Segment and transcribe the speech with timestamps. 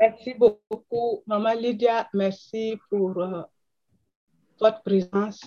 [0.00, 2.08] Merci beaucoup, Maman Lydia.
[2.12, 3.42] Merci pour euh,
[4.60, 5.40] votre présence.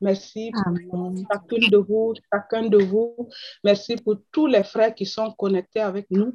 [0.00, 0.52] Merci
[0.90, 3.28] pour chacune de vous, chacun de vous.
[3.64, 6.30] Merci pour tous les frères qui sont connectés avec nous.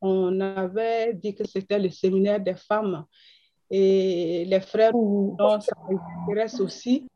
[0.00, 3.04] On avait dit que c'était le séminaire des femmes
[3.70, 5.76] et les frères dont ça
[6.26, 7.06] intéresse aussi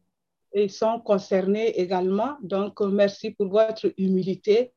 [0.55, 2.37] ils sont concernés également.
[2.43, 4.73] Donc, merci pour votre humilité.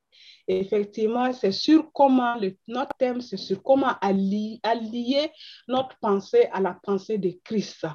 [0.47, 2.35] Effectivement, c'est sur comment,
[2.67, 5.31] notre thème, c'est sur comment allier, allier
[5.67, 7.85] notre pensée à la pensée de Christ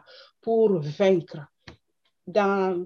[0.41, 1.39] pour vaincre.
[2.27, 2.85] Dans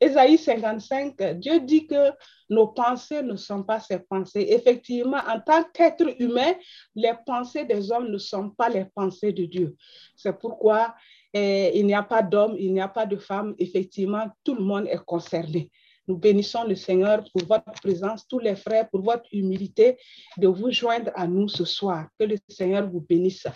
[0.00, 2.10] Ésaïe 55, Dieu dit que
[2.50, 4.46] nos pensées ne sont pas ses pensées.
[4.50, 6.54] Effectivement, en tant qu'être humain,
[6.94, 9.76] les pensées des hommes ne sont pas les pensées de Dieu.
[10.16, 10.94] C'est pourquoi
[11.34, 13.54] eh, il n'y a pas d'homme, il n'y a pas de femme.
[13.58, 15.70] Effectivement, tout le monde est concerné.
[16.08, 19.98] Nous bénissons le Seigneur pour votre présence, tous les frères, pour votre humilité
[20.36, 22.08] de vous joindre à nous ce soir.
[22.18, 23.46] Que le Seigneur vous bénisse.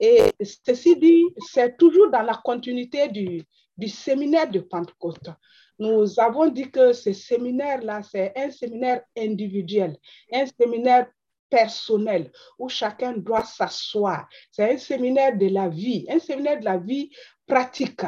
[0.00, 5.30] Et ceci dit, c'est toujours dans la continuité du, séminaire de Pentecôte.
[5.78, 9.96] Nous avons dit que ce séminaire-là, c'est un séminaire individuel,
[10.32, 11.06] un séminaire
[11.48, 14.28] personnel où chacun doit s'asseoir.
[14.50, 17.10] C'est un séminaire de la vie, un séminaire de la vie
[17.46, 18.02] pratique.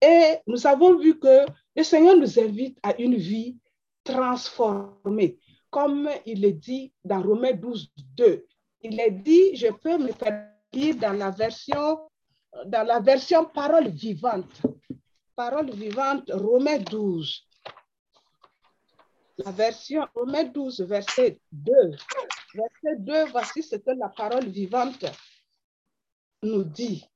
[0.00, 3.56] Et nous avons vu que le Seigneur nous invite à une vie
[4.02, 5.38] transformée,
[5.70, 8.46] comme il est dit dans Romains 12, 2.
[8.82, 12.00] Il est dit, je peux me faire lire dans la version,
[12.66, 14.62] dans la version parole vivante
[15.36, 17.46] parole vivante, Romains 12.
[19.38, 21.72] La version Romains 12, verset 2.
[22.54, 25.04] Verset 2, voici ce que la parole vivante
[26.42, 27.06] nous dit.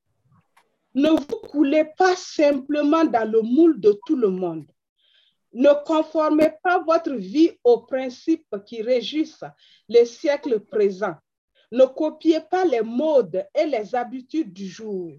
[0.95, 4.67] Ne vous coulez pas simplement dans le moule de tout le monde.
[5.53, 9.45] Ne conformez pas votre vie aux principes qui régissent
[9.89, 11.17] les siècles présents.
[11.73, 15.13] Ne copiez pas les modes et les habitudes du jour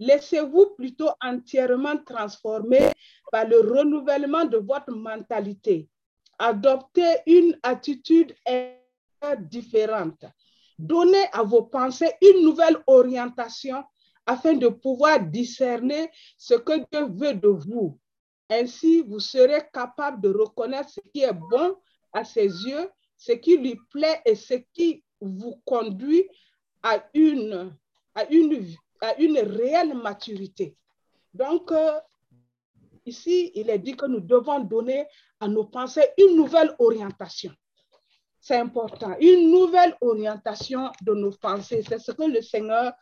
[0.00, 2.90] Laissez-vous plutôt entièrement transformer
[3.30, 5.88] par le renouvellement de votre mentalité.
[6.38, 8.34] Adoptez une attitude
[9.40, 10.24] différente.
[10.78, 13.84] Donnez à vos pensées une nouvelle orientation
[14.30, 16.08] afin de pouvoir discerner
[16.38, 17.98] ce que Dieu veut de vous.
[18.48, 21.74] Ainsi, vous serez capable de reconnaître ce qui est bon
[22.12, 26.28] à ses yeux, ce qui lui plaît et ce qui vous conduit
[26.80, 27.76] à une,
[28.14, 30.76] à une à une réelle maturité.
[31.34, 31.98] Donc, euh,
[33.06, 35.06] ici, il est dit que nous devons donner
[35.40, 37.52] à nos pensées une nouvelle orientation.
[38.38, 41.82] C'est important, une nouvelle orientation de nos pensées.
[41.86, 42.92] C'est ce que le Seigneur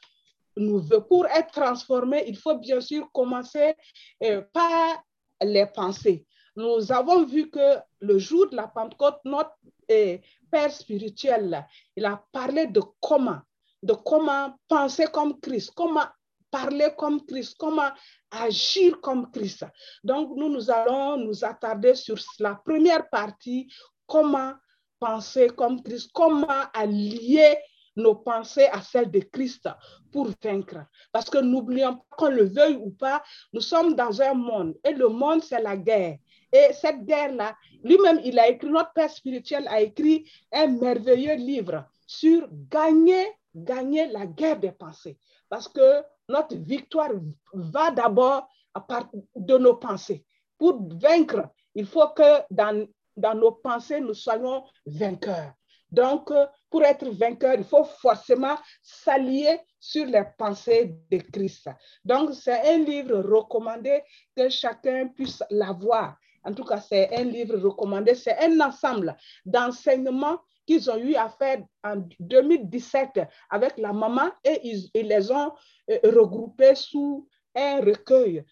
[0.58, 0.82] nous.
[1.08, 3.74] Pour être transformé, il faut bien sûr commencer
[4.22, 5.02] euh, par
[5.42, 6.26] les pensées.
[6.56, 9.54] Nous avons vu que le jour de la Pentecôte, notre
[9.90, 10.18] euh,
[10.50, 11.64] Père spirituel,
[11.96, 13.40] il a parlé de comment
[13.82, 16.06] de comment penser comme Christ, comment
[16.50, 17.90] parler comme Christ, comment
[18.30, 19.66] agir comme Christ.
[20.02, 23.72] Donc, nous, nous allons nous attarder sur la première partie,
[24.06, 24.54] comment
[24.98, 27.58] penser comme Christ, comment allier
[27.98, 29.68] nos pensées à celles de Christ
[30.12, 30.86] pour vaincre.
[31.12, 33.22] Parce que n'oublions pas qu'on le veuille ou pas,
[33.52, 36.16] nous sommes dans un monde et le monde, c'est la guerre.
[36.52, 37.54] Et cette guerre-là,
[37.84, 44.06] lui-même, il a écrit, notre Père spirituel a écrit un merveilleux livre sur gagner gagner
[44.08, 45.18] la guerre des pensées.
[45.48, 47.10] Parce que notre victoire
[47.52, 50.24] va d'abord à partir de nos pensées.
[50.58, 55.52] Pour vaincre, il faut que dans, dans nos pensées, nous soyons vainqueurs.
[55.90, 56.30] Donc,
[56.70, 61.70] pour être vainqueur, il faut forcément s'allier sur les pensées de Christ.
[62.04, 64.02] Donc, c'est un livre recommandé
[64.36, 66.16] que chacun puisse l'avoir.
[66.44, 68.14] En tout cas, c'est un livre recommandé.
[68.14, 73.20] C'est un ensemble d'enseignements qu'ils ont eu à faire en 2017
[73.50, 75.52] avec la maman et ils, les ont
[75.90, 78.44] euh, regroupés sous un recueil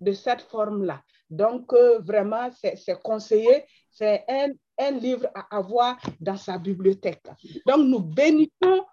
[0.00, 1.02] de cette forme-là.
[1.30, 4.48] Donc, euh, vraiment, c'est conseillé, c'est un,
[4.78, 7.22] un, livre à avoir dans sa bibliothèque.
[7.66, 8.84] Donc, nous bénissons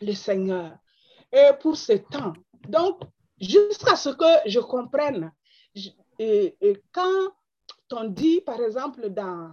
[0.00, 0.76] le Seigneur
[1.60, 2.32] pour ce temps.
[2.68, 3.02] Donc,
[3.38, 5.30] jusqu'à ce que je comprenne,
[6.92, 7.28] quand
[7.92, 9.52] on dit, par exemple, dans,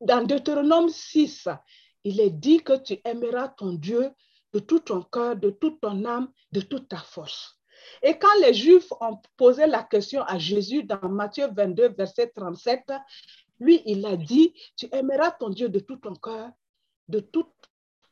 [0.00, 1.48] dans Deutéronome 6,
[2.04, 4.10] il est dit que tu aimeras ton Dieu
[4.52, 7.58] de tout ton cœur, de toute ton âme, de toute ta force.
[8.02, 12.92] Et quand les Juifs ont posé la question à Jésus dans Matthieu 22, verset 37,
[13.60, 16.50] lui, il a dit, tu aimeras ton Dieu de tout ton cœur,
[17.08, 17.52] de toute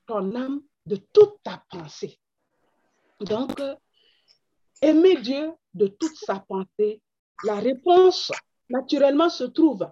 [0.06, 2.18] ton âme, de toute ta pensée.
[3.20, 3.60] Donc,
[4.80, 7.00] aimer Dieu de toute sa pensée,
[7.44, 8.30] la réponse
[8.68, 9.88] naturellement se trouve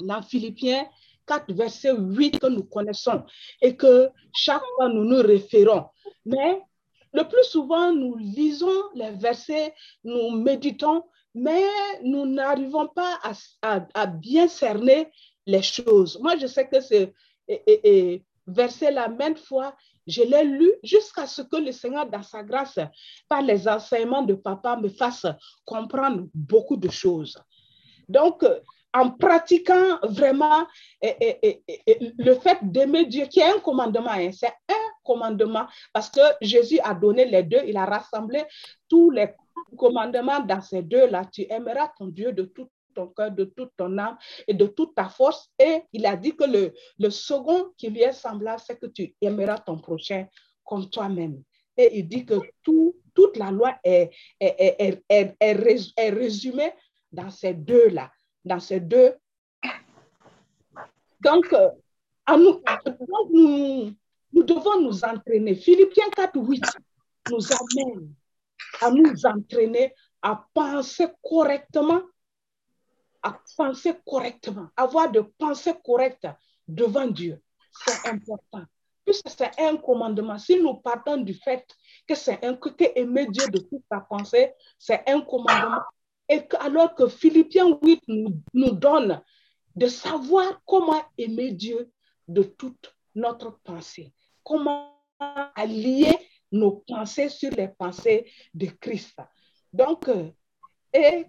[0.00, 0.86] dans Philippiens
[1.26, 3.24] 4, verset 8 que nous connaissons
[3.60, 5.86] et que chaque fois nous nous référons.
[6.24, 6.62] Mais
[7.12, 9.74] le plus souvent, nous lisons les versets,
[10.04, 11.04] nous méditons,
[11.34, 11.64] mais
[12.02, 13.18] nous n'arrivons pas
[13.62, 15.10] à, bien cerner
[15.46, 16.18] les choses.
[16.20, 17.08] Moi, je sais que ce
[18.46, 19.74] verset la même fois,
[20.06, 22.78] je l'ai lu jusqu'à ce que le Seigneur, dans sa grâce,
[23.28, 25.26] par les enseignements de papa, me fasse
[25.64, 27.36] comprendre beaucoup de choses.
[28.08, 28.44] Donc,
[28.92, 30.66] en pratiquant vraiment
[31.02, 36.78] le fait d'aimer Dieu, qui est un commandement, hein, c'est un commandement, parce que Jésus
[36.82, 38.44] a donné les deux, il a rassemblé
[38.88, 39.28] tous les
[39.76, 41.24] commandements dans ces deux-là.
[41.32, 44.18] Tu aimeras ton Dieu de tout ton cœur, de toute ton âme
[44.48, 45.48] et de toute ta force.
[45.60, 49.14] Et il a dit que le, le second qui lui est semblable, c'est que tu
[49.20, 50.26] aimeras ton prochain
[50.64, 51.42] comme toi-même.
[51.76, 54.10] Et il dit que tout, toute la loi est,
[54.40, 56.72] est, est, est résumée
[57.12, 58.10] dans ces deux-là
[58.44, 59.14] dans ces deux.
[61.20, 61.70] Donc, euh,
[62.36, 62.62] nous,
[63.30, 63.94] nous,
[64.32, 65.54] nous, devons nous entraîner.
[65.54, 66.62] Philippiens 4, 8
[67.30, 68.14] nous amène
[68.80, 72.02] à nous entraîner à penser correctement,
[73.22, 76.28] à penser correctement, avoir de pensées correctes
[76.66, 77.40] devant Dieu.
[77.72, 78.64] C'est important.
[79.04, 80.38] Puisque c'est un commandement.
[80.38, 81.66] Si nous partons du fait
[82.06, 85.82] que c'est un que aimer Dieu de toute ta pensée, c'est un commandement
[86.30, 88.04] et alors que Philippiens 8
[88.54, 89.20] nous, donne
[89.74, 91.90] de savoir comment aimer Dieu
[92.28, 94.14] de toute notre pensée,
[94.44, 94.94] comment
[95.54, 96.16] allier
[96.52, 99.18] nos pensées sur les pensées de Christ.
[99.72, 100.30] Donc, euh,
[100.92, 101.26] et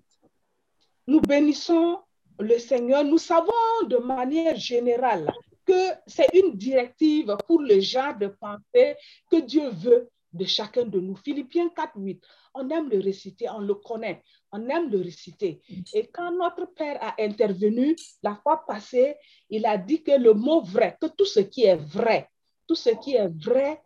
[1.07, 1.99] nous bénissons
[2.39, 3.03] le Seigneur.
[3.03, 3.51] Nous savons
[3.87, 5.31] de manière générale
[5.65, 8.95] que c'est une directive pour le genre de pensée
[9.29, 11.15] que Dieu veut de chacun de nous.
[11.15, 12.23] Philippiens 4, 8.
[12.53, 15.61] On aime le réciter, on le connaît, on aime le réciter.
[15.93, 19.15] Et quand notre Père a intervenu la fois passée,
[19.49, 22.29] il a dit que le mot vrai, que tout ce qui est vrai,
[22.71, 23.81] tout ce qui est vrai,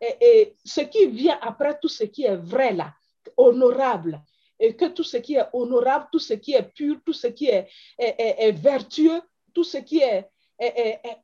[0.00, 2.92] et, ce qui vient après tout ce qui est vrai là,
[3.36, 4.20] honorable,
[4.58, 7.46] et que tout ce qui est honorable, tout ce qui est pur, tout ce qui
[7.46, 9.22] est, est vertueux,
[9.54, 10.28] tout ce qui est,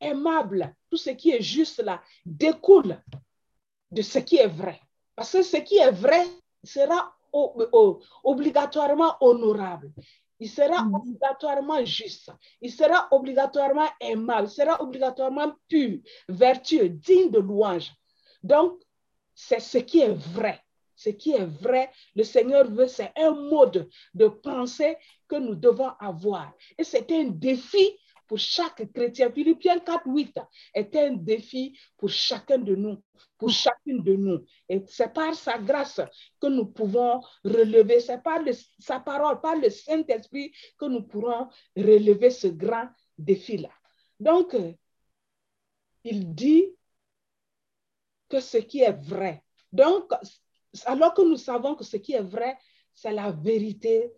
[0.00, 2.96] aimable, tout ce qui est juste là, découle
[3.90, 4.80] de ce qui est vrai.
[5.16, 6.28] Parce que ce qui est vrai
[6.62, 7.12] sera
[8.22, 9.90] obligatoirement honorable.
[10.40, 10.94] Il sera mm.
[10.94, 12.32] obligatoirement juste.
[12.60, 14.48] Il sera obligatoirement aimable.
[14.48, 15.98] Il sera obligatoirement pur,
[16.28, 17.92] vertueux, digne de louange.
[18.42, 18.80] Donc,
[19.34, 20.60] c'est ce qui est vrai.
[20.96, 25.92] Ce qui est vrai, le Seigneur veut, c'est un mode de pensée que nous devons
[25.98, 26.52] avoir.
[26.76, 27.98] Et c'est un défi
[28.30, 29.32] pour chaque chrétien.
[29.32, 30.38] Philippiens 4, 8
[30.74, 33.02] est un défi pour chacun de nous,
[33.36, 34.44] pour chacune de nous.
[34.68, 36.00] Et c'est par sa grâce
[36.40, 38.38] que nous pouvons relever, c'est par
[38.78, 42.88] sa parole, par le Saint-Esprit que nous pourrons relever ce grand
[43.18, 43.72] défi-là.
[44.20, 44.56] Donc,
[46.04, 46.66] il dit
[48.28, 49.42] que ce qui est vrai.
[49.72, 50.12] Donc,
[50.84, 52.56] alors que nous savons que ce qui est vrai,
[52.94, 54.12] c'est la vérité,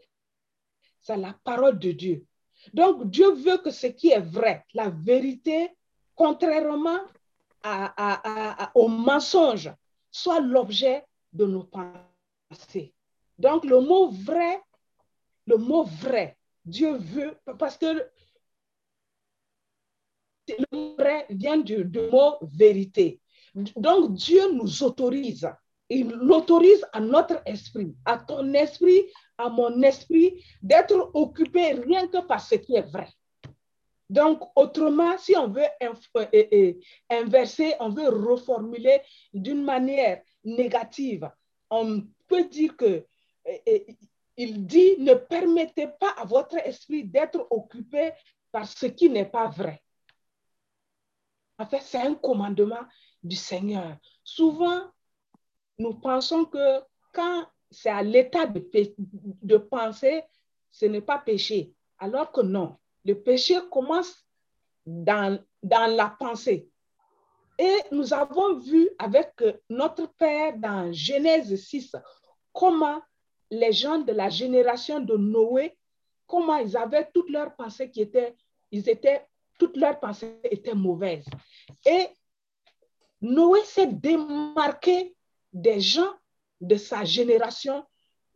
[1.00, 2.26] c'est la parole de Dieu.
[2.73, 5.70] Donc, Dieu veut que ce qui est vrai, la vérité,
[6.14, 7.00] contrairement
[8.75, 9.73] au mensonge,
[10.11, 12.93] soit l'objet de nos pensées.
[13.38, 14.61] Donc, le mot vrai,
[15.47, 18.09] le mot vrai, Dieu veut, parce que
[20.49, 23.20] le vrai vient du, du mot vérité.
[23.55, 25.49] Donc, Dieu nous autorise
[25.93, 29.03] il l'autorise à notre esprit, à ton esprit,
[29.39, 33.08] à mon esprit, d'être occupé rien que par ce qui est vrai.
[34.12, 36.72] Donc, autrement, si on veut euh, euh, euh,
[37.08, 39.01] inverser, on veut reformuler
[39.32, 41.31] d'une manière négative,
[41.70, 43.06] on peut dire que
[44.36, 48.12] il dit ne permettez pas à votre esprit d'être occupé
[48.51, 49.82] par ce qui n'est pas vrai.
[51.58, 52.84] En fait, c'est un commandement
[53.22, 53.96] du Seigneur.
[54.22, 54.91] Souvent,
[55.79, 56.81] nous pensons que
[57.12, 58.64] quand c'est à l'état de,
[59.43, 60.22] de penser,
[60.70, 61.72] ce n'est pas péché.
[61.98, 64.26] Alors que non, le péché commence
[64.86, 66.69] dans, dans la pensée.
[67.58, 69.32] Et nous avons vu avec
[69.69, 71.96] notre Père dans Genèse 6
[72.52, 73.00] comment
[73.50, 75.76] les gens de la génération de Noé,
[76.26, 78.34] comment ils avaient toutes leurs pensées qui étaient,
[78.70, 79.26] ils étaient,
[79.58, 81.26] toutes leurs pensées étaient mauvaises.
[81.84, 82.08] Et
[83.20, 85.14] Noé s'est démarqué
[85.52, 86.12] des gens
[86.62, 87.84] de sa génération.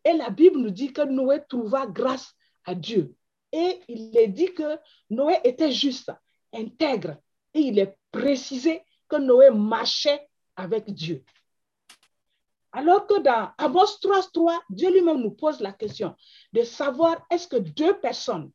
[0.05, 3.15] Et la Bible nous dit que Noé trouva grâce à Dieu.
[3.53, 4.79] Et il est dit que
[5.09, 6.13] Noé était juste,
[6.53, 7.17] intègre.
[7.55, 11.25] Et il est précisé que Noé marchait avec Dieu.
[12.73, 16.15] Alors que dans Amos 3.3, Dieu lui-même nous pose la question
[16.53, 18.51] de savoir est-ce que deux personnes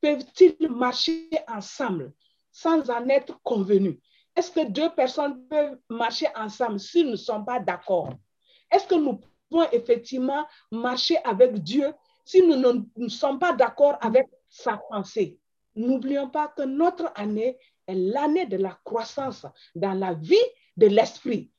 [0.00, 2.12] peuvent-ils marcher ensemble
[2.52, 3.98] sans en être convenus.
[4.36, 8.10] Est-ce que deux personnes peuvent marcher ensemble s'ils ne sont pas d'accord?
[8.74, 11.92] Est-ce que nous pouvons effectivement marcher avec Dieu
[12.24, 12.56] si nous
[12.96, 15.38] ne sommes pas d'accord avec sa pensée?
[15.76, 20.34] N'oublions pas que notre année est l'année de la croissance dans la vie
[20.76, 21.50] de l'esprit.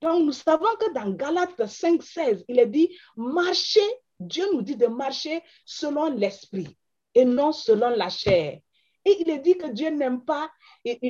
[0.00, 3.86] Donc, nous savons que dans Galates 5, 16, il est dit, marcher,
[4.18, 6.76] Dieu nous dit de marcher selon l'esprit
[7.14, 8.60] et non selon la chair.
[9.04, 10.50] Et il est dit que Dieu n'aime pas,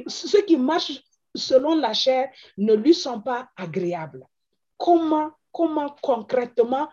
[0.09, 1.01] ceux qui marchent
[1.37, 4.27] selon la chair ne lui sont pas agréables.
[4.77, 6.91] Comment, comment concrètement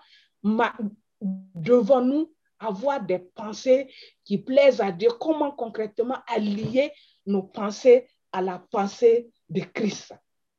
[1.20, 3.92] devons-nous avoir des pensées
[4.24, 5.10] qui plaisent à Dieu?
[5.20, 6.94] Comment concrètement allier
[7.26, 10.14] nos pensées à la pensée de Christ?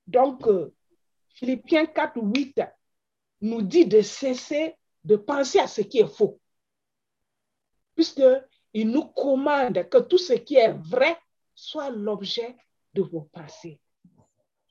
[0.06, 0.74] Donc, euh,
[1.34, 2.60] Philippiens 4, 8
[3.42, 6.40] nous dit de cesser de penser à ce qui est faux.
[7.94, 11.16] Puisqu'il nous commande que tout ce qui est vrai
[11.54, 12.56] soit l'objet
[12.94, 13.80] de vos pensées.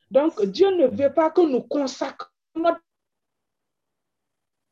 [0.09, 2.81] Donc, Dieu ne veut pas que nous consacrons notre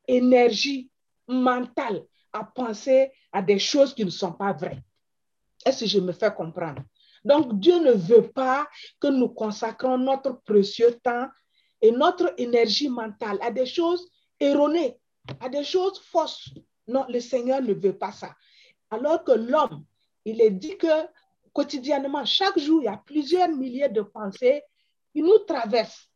[0.09, 0.89] énergie
[1.27, 4.81] mentale à penser à des choses qui ne sont pas vraies.
[5.65, 6.81] Est-ce que je me fais comprendre?
[7.23, 8.67] Donc, Dieu ne veut pas
[8.99, 11.27] que nous consacrons notre précieux temps
[11.81, 14.97] et notre énergie mentale à des choses erronées,
[15.39, 16.49] à des choses fausses.
[16.87, 18.35] Non, le Seigneur ne veut pas ça.
[18.89, 19.85] Alors que l'homme,
[20.25, 20.87] il est dit que
[21.53, 24.63] quotidiennement, chaque jour, il y a plusieurs milliers de pensées
[25.13, 26.09] qui nous traversent.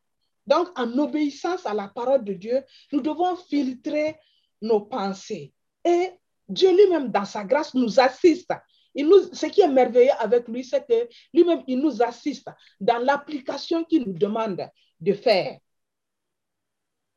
[0.46, 4.16] Donc, en obéissance à la parole de Dieu, nous devons filtrer
[4.62, 5.54] nos pensées.
[5.86, 6.12] Et
[6.48, 8.52] Dieu lui-même, dans sa grâce, nous assiste.
[8.96, 12.48] Ce qui est merveilleux avec lui, c'est que lui-même, il nous assiste
[12.80, 14.68] dans l'application qu'il nous demande
[15.00, 15.58] de faire.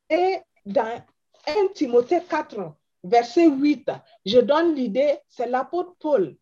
[0.09, 1.05] Et dans
[1.47, 3.91] 1 Timothée 4, verset 8,
[4.25, 6.37] je donne l'idée, c'est l'apôtre Paul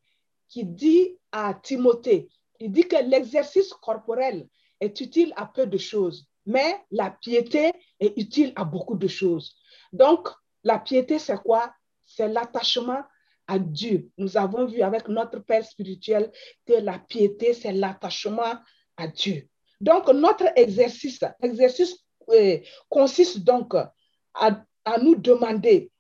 [0.49, 2.29] qui dit à Timothée,
[2.61, 4.47] il dit que l'exercice corporel
[4.81, 9.57] est utile à peu de choses, mais la piété est utile à beaucoup de choses.
[9.93, 10.29] Donc,
[10.63, 11.73] la piété, c'est quoi?
[12.05, 13.03] C'est l'attachement
[13.47, 14.11] à Dieu.
[14.19, 16.33] Nous avons vu avec notre Père spirituel
[16.67, 18.55] que la piété, c'est l'attachement
[18.97, 19.49] à Dieu.
[19.81, 21.21] Donc, notre exercice,
[22.31, 22.59] euh,
[22.89, 23.75] consiste donc
[24.35, 25.91] à, nous demander,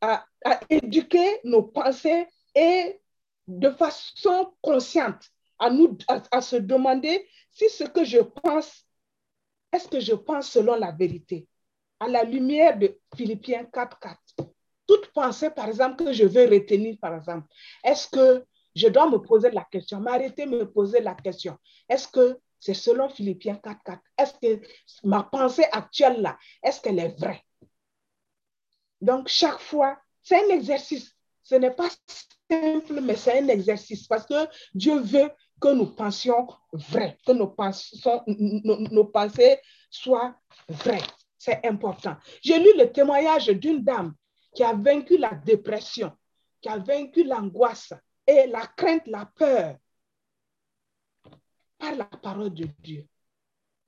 [0.00, 0.24] à,
[0.70, 3.00] éduquer nos pensées et
[3.46, 8.84] de façon consciente, à, nous, à, se demander si ce que je pense,
[9.72, 11.46] est-ce que je pense selon la vérité,
[12.00, 14.16] à la lumière de Philippiens 4.4.
[14.86, 17.46] Toute pensée, par exemple, que je veux retenir, par exemple,
[17.84, 21.56] est-ce que je dois me poser la question, m'arrêter, me poser la question,
[21.88, 23.98] est-ce que c'est selon Philippiens 4.4.
[24.16, 24.62] Est-ce que
[25.02, 27.42] ma pensée actuelle là, est-ce qu'elle est vraie?
[29.00, 31.12] Donc, chaque fois, c'est un exercice.
[31.42, 31.88] Ce n'est pas
[32.48, 35.28] simple, mais c'est un exercice parce que Dieu veut
[35.62, 37.54] que nous pensions vrai, que nos,
[38.90, 40.34] nos pensées soient
[40.68, 41.06] vraies.
[41.38, 42.16] C'est important.
[42.42, 44.14] J'ai lu le témoignage d'une dame
[44.54, 46.12] qui a vaincu la dépression,
[46.60, 47.92] qui a vaincu l'angoisse
[48.26, 49.76] et la crainte, la peur
[51.78, 53.06] par la parole de Dieu.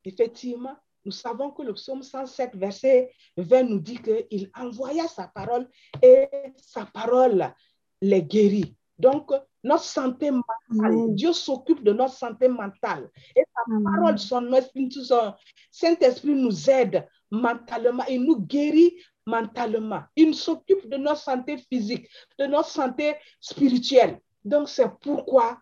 [0.04, 5.68] Effectivement, nous savons que le psaume 107, verset 20 nous dit qu'il envoya sa parole
[6.02, 7.52] et sa parole
[8.00, 8.76] les guérit.
[8.98, 9.32] Donc,
[9.64, 13.10] notre santé mentale, Dieu s'occupe de notre santé mentale.
[13.34, 15.34] Et sa parole, son esprit, son
[15.70, 18.94] Saint-Esprit nous aide mentalement, il nous guérit
[19.26, 20.02] mentalement.
[20.16, 22.06] Il s'occupe de notre santé physique,
[22.38, 24.20] de notre santé spirituelle.
[24.44, 25.58] Donc, c'est pourquoi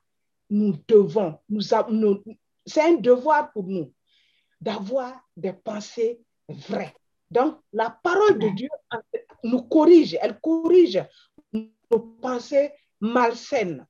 [0.51, 1.63] nous devons, nous,
[2.67, 3.93] c'est un devoir pour nous
[4.61, 6.95] d'avoir des pensées vraies.
[7.31, 8.69] Donc, la parole de Dieu
[9.45, 11.03] nous corrige, elle corrige
[11.53, 13.87] nos pensées malsaines.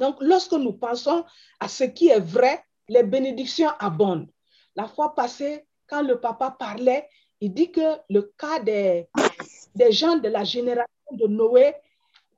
[0.00, 1.24] Donc, lorsque nous pensons
[1.60, 4.28] à ce qui est vrai, les bénédictions abondent.
[4.74, 7.06] La fois passée, quand le papa parlait,
[7.40, 9.08] il dit que le cas des,
[9.74, 11.74] des gens de la génération de Noé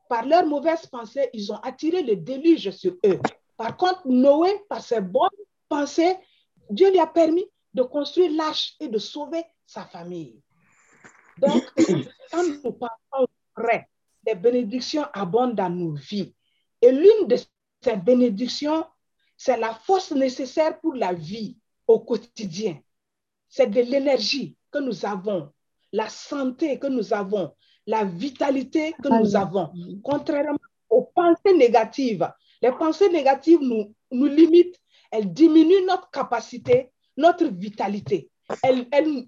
[0.09, 3.21] par leurs mauvaises pensées, ils ont attiré le déluge sur eux.
[3.57, 5.31] Par contre, Noé, par ses bonnes
[5.69, 6.17] pensées,
[6.69, 10.41] Dieu lui a permis de construire l'arche et de sauver sa famille.
[11.39, 11.63] Donc,
[12.33, 13.89] quand nous pensons vrai,
[14.27, 16.35] les bénédictions abondent dans nos vies.
[16.83, 17.37] Et l'une de
[17.83, 18.85] ces bénédictions,
[19.37, 22.79] c'est la force nécessaire pour la vie au quotidien.
[23.49, 25.51] C'est de l'énergie que nous avons,
[25.93, 27.55] la santé que nous avons,
[27.87, 29.73] la vitalité que nous avons,
[30.03, 30.59] contrairement
[30.89, 32.31] aux pensées négatives.
[32.61, 38.31] Les pensées négatives nous, nous limitent, elles diminuent notre capacité, notre vitalité.
[38.63, 39.27] Elles, elles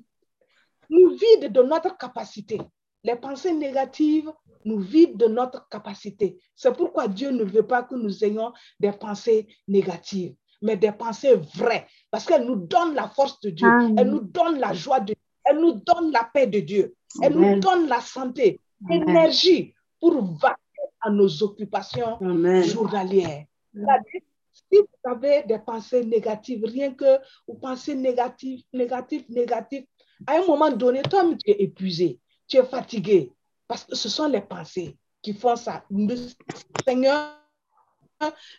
[0.89, 2.61] nous vident de notre capacité.
[3.05, 4.33] Les pensées négatives
[4.65, 6.39] nous vident de notre capacité.
[6.57, 11.37] C'est pourquoi Dieu ne veut pas que nous ayons des pensées négatives, mais des pensées
[11.55, 13.69] vraies, parce qu'elles nous donnent la force de Dieu,
[13.99, 17.35] elles nous donnent la joie de Dieu, elles nous donnent la paix de Dieu, elles
[17.35, 20.57] nous donnent la santé, l'énergie pour vaquer
[21.03, 22.19] à nos occupations
[22.63, 23.45] journalières.
[24.53, 29.85] Si vous avez des pensées négatives, rien que vous pensez négatif, négatif, négatif,
[30.27, 33.33] à un moment donné, toi, tu es épuisé, tu es fatigué,
[33.67, 35.85] parce que ce sont les pensées qui font ça.
[35.91, 36.17] Le
[36.87, 37.41] Seigneur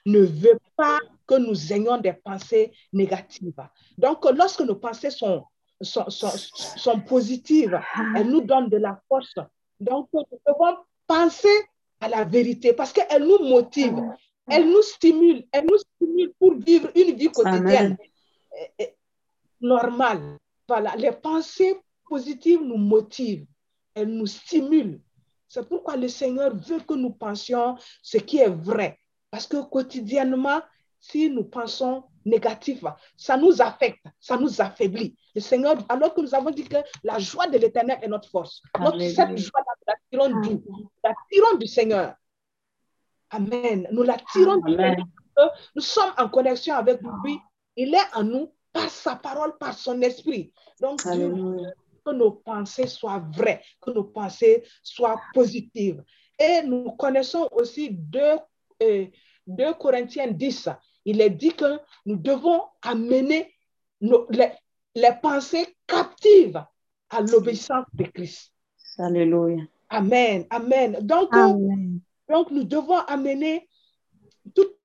[0.06, 3.54] ne veut pas que nous ayons des pensées négatives.
[3.98, 5.44] Donc, lorsque nos pensées sont,
[5.82, 7.80] sont, sont, positives,
[8.16, 9.36] elles nous donnent de la force.
[9.80, 10.78] Donc, nous devons
[11.08, 11.56] penser
[12.00, 13.96] à la vérité parce qu'elle nous motive,
[14.48, 17.98] elle nous stimule, elle nous stimule pour vivre une vie quotidienne
[19.62, 20.38] normale.
[20.68, 21.76] Voilà, les pensées
[22.08, 23.46] positives nous motivent,
[23.96, 25.02] elles nous stimulent.
[25.48, 29.00] C'est pourquoi le Seigneur veut que nous pensions ce qui est vrai.
[29.32, 30.62] Parce que quotidiennement,
[31.00, 32.84] si nous pensons négatif,
[33.16, 35.16] ça nous affecte, ça nous affaiblit.
[35.34, 38.62] Le Seigneur, alors que nous avons dit que la joie de l'éternel est notre force.
[38.80, 40.64] Notre, cette joie, nous la tirons d'où?
[40.68, 42.16] Nous la tirons du Seigneur.
[43.30, 43.88] Amen.
[43.92, 45.06] Nous la tirons du Seigneur.
[45.76, 47.40] Nous sommes en connexion avec lui.
[47.76, 50.52] Il est en nous par sa parole, par son esprit.
[50.82, 51.02] Donc,
[52.06, 56.04] que nos pensées soient vraies, que nos pensées soient positives.
[56.40, 58.20] Et nous connaissons aussi 2,
[58.84, 59.08] euh,
[59.80, 60.70] Corinthiens 10.
[61.06, 63.54] Il est dit que nous devons amener
[64.02, 64.52] nos, les,
[64.96, 66.64] les pensées captives
[67.10, 68.52] à l'obéissance de Christ.
[68.98, 69.64] Alléluia.
[69.90, 70.46] Amen.
[70.50, 70.98] Amen.
[71.02, 71.32] Donc,
[72.28, 73.68] donc, nous devons amener
[74.54, 74.76] toute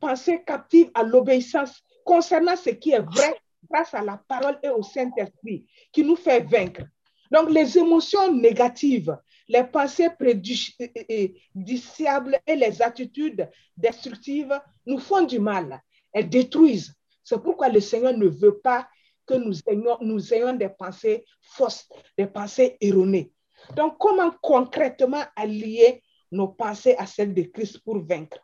[0.00, 3.40] pensée captive à l'obéissance concernant ce qui est vrai
[3.72, 6.82] grâce à la parole et au Saint-Esprit qui nous fait vaincre.
[7.30, 9.16] Donc, les émotions négatives,
[9.48, 15.80] les pensées préjudiciables et les attitudes destructives nous font du mal.
[16.12, 16.92] Elles détruisent.
[17.24, 18.86] C'est pourquoi le Seigneur ne veut pas
[19.24, 21.88] que nous ayons, nous ayons des pensées fausses,
[22.18, 23.32] des pensées erronées.
[23.76, 28.38] Donc, comment concrètement allier nos pensées à celles de Christ pour vaincre?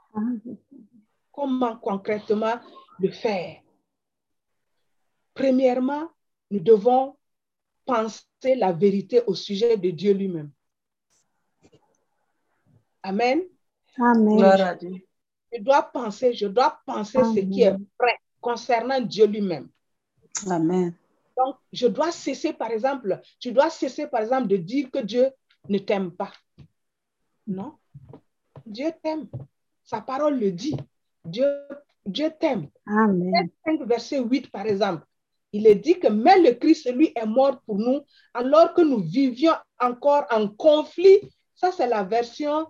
[1.33, 2.55] Comment concrètement
[3.00, 3.57] le faire?
[5.38, 6.11] Premièrement,
[6.51, 7.14] nous devons
[7.87, 10.51] penser la vérité au sujet de Dieu lui-même.
[13.05, 13.42] Amen.
[14.01, 14.77] Amen.
[15.53, 19.68] Je dois penser, je dois penser ce qui est vrai concernant Dieu lui-même.
[20.51, 20.92] Amen.
[21.37, 25.31] Donc, je dois cesser, par exemple, tu dois cesser, par exemple, de dire que Dieu
[25.68, 26.33] ne t'aime pas.
[27.46, 27.74] Non.
[28.66, 29.29] Dieu t'aime.
[29.85, 30.77] Sa parole le dit.
[31.24, 31.46] Dieu,
[32.05, 32.68] Dieu t'aime.
[32.87, 33.48] Amen.
[33.64, 35.07] 5, verset 8, par exemple.
[35.52, 38.00] Il est dit que mais le Christ, lui, est mort pour nous
[38.34, 41.18] alors que nous vivions encore en conflit.
[41.54, 42.66] Ça, c'est la version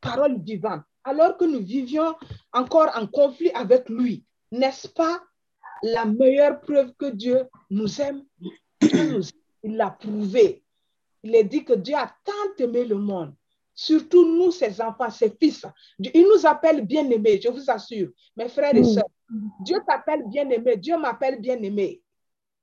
[0.00, 0.82] parole vivante.
[1.04, 2.14] Alors que nous vivions
[2.52, 4.24] encore en conflit avec lui.
[4.52, 5.22] N'est-ce pas
[5.82, 8.24] la meilleure preuve que Dieu nous aime?
[8.82, 10.62] Il l'a prouvé.
[11.22, 13.34] Il est dit que Dieu a tant aimé le monde
[13.76, 15.64] surtout nous, ses enfants, ses fils.
[16.00, 19.04] Il nous appelle bien-aimés, je vous assure, mes frères et sœurs.
[19.60, 22.02] Dieu t'appelle bien-aimé, Dieu m'appelle bien-aimé.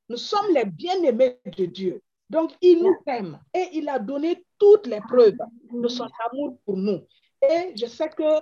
[0.10, 2.02] Nous sommes les bien-aimés de Dieu.
[2.30, 5.38] Donc, il nous aime et il a donné toutes les preuves
[5.72, 7.02] de son amour pour nous.
[7.42, 8.42] Et je sais que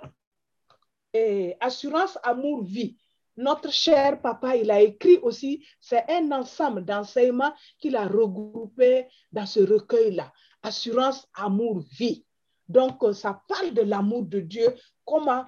[1.60, 2.96] Assurance Amour Vie,
[3.36, 9.46] notre cher papa, il a écrit aussi, c'est un ensemble d'enseignements qu'il a regroupé dans
[9.46, 10.32] ce recueil-là.
[10.62, 12.24] Assurance Amour Vie.
[12.72, 14.74] Donc, euh, ça parle de l'amour de Dieu.
[15.04, 15.44] Comment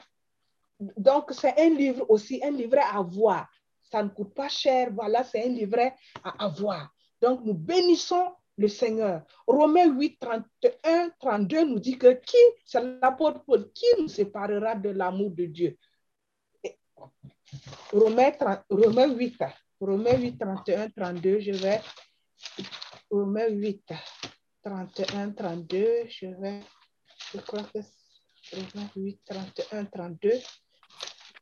[0.78, 3.48] Donc, c'est un livre aussi, un livret à voir.
[3.90, 4.90] Ça ne coûte pas cher.
[4.92, 6.92] Voilà, c'est un livret à avoir.
[7.22, 9.22] Donc, nous bénissons le Seigneur.
[9.46, 14.90] Romains 8, 31, 32 nous dit que qui, c'est l'apôtre Paul, qui nous séparera de
[14.90, 15.78] l'amour de Dieu?
[17.90, 18.32] Romains,
[18.70, 19.42] 8,
[19.80, 21.80] Romains 8, 31, 32, je vais.
[23.10, 23.82] Romains 8,
[24.62, 26.60] 31, 32, je vais
[27.34, 27.80] je crois que
[28.42, 28.58] c'est
[28.96, 30.30] 8, 31, 32,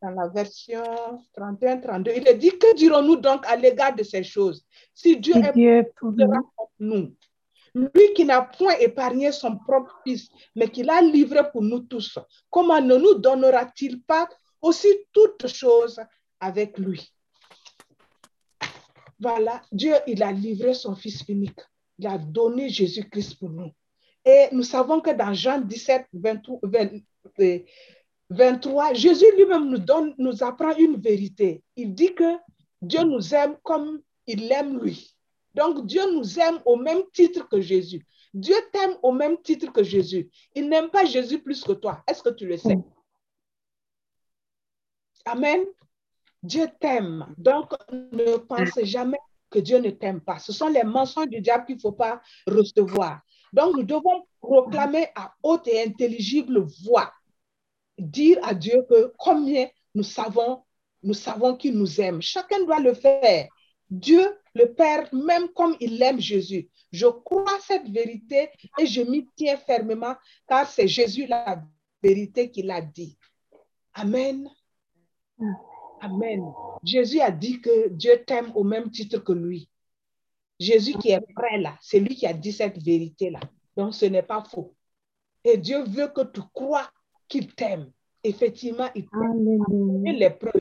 [0.00, 0.82] dans la version
[1.34, 4.64] 31, 32, il est dit, que dirons-nous donc à l'égard de ces choses?
[4.94, 6.12] Si Dieu est pour
[6.78, 7.14] nous,
[7.74, 12.18] lui qui n'a point épargné son propre fils, mais qui l'a livré pour nous tous,
[12.50, 14.28] comment ne nous donnera-t-il pas
[14.60, 16.00] aussi toutes choses
[16.40, 17.12] avec lui?
[19.18, 21.60] Voilà, Dieu, il a livré son fils unique.
[21.98, 23.70] Il a donné Jésus-Christ pour nous.
[24.24, 26.06] Et nous savons que dans Jean 17,
[28.30, 31.62] 23, Jésus lui-même nous donne, nous apprend une vérité.
[31.76, 32.36] Il dit que
[32.80, 35.14] Dieu nous aime comme il aime lui.
[35.54, 38.06] Donc Dieu nous aime au même titre que Jésus.
[38.32, 40.30] Dieu t'aime au même titre que Jésus.
[40.54, 42.02] Il n'aime pas Jésus plus que toi.
[42.08, 42.78] Est-ce que tu le sais?
[45.26, 45.64] Amen.
[46.42, 47.26] Dieu t'aime.
[47.36, 49.18] Donc, ne pense jamais
[49.50, 50.38] que Dieu ne t'aime pas.
[50.38, 53.20] Ce sont les mensonges du diable qu'il ne faut pas recevoir.
[53.52, 57.12] Donc, nous devons proclamer à haute et intelligible voix,
[57.98, 60.62] dire à Dieu que combien nous savons,
[61.02, 62.22] nous savons qu'il nous aime.
[62.22, 63.48] Chacun doit le faire.
[63.90, 66.70] Dieu, le Père, même comme il aime Jésus.
[66.92, 70.14] Je crois cette vérité et je m'y tiens fermement
[70.48, 71.62] car c'est Jésus la
[72.02, 73.18] vérité qu'il a dit.
[73.94, 74.48] Amen.
[76.00, 76.42] Amen.
[76.82, 79.68] Jésus a dit que Dieu t'aime au même titre que lui.
[80.62, 83.40] Jésus qui est prêt là, c'est lui qui a dit cette vérité-là.
[83.76, 84.74] Donc ce n'est pas faux.
[85.44, 86.88] Et Dieu veut que tu crois
[87.28, 87.90] qu'il t'aime.
[88.22, 90.04] Effectivement, il t'aime.
[90.04, 90.60] les preuves.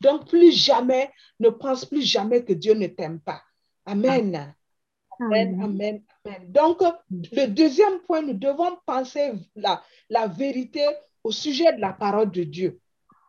[0.00, 3.42] Donc plus jamais, ne pense plus jamais que Dieu ne t'aime pas.
[3.84, 4.54] Amen.
[5.20, 5.62] Amen.
[5.62, 6.02] Amen.
[6.24, 6.52] Amen.
[6.52, 10.84] Donc, le deuxième point, nous devons penser la, la vérité
[11.22, 12.80] au sujet de la parole de Dieu.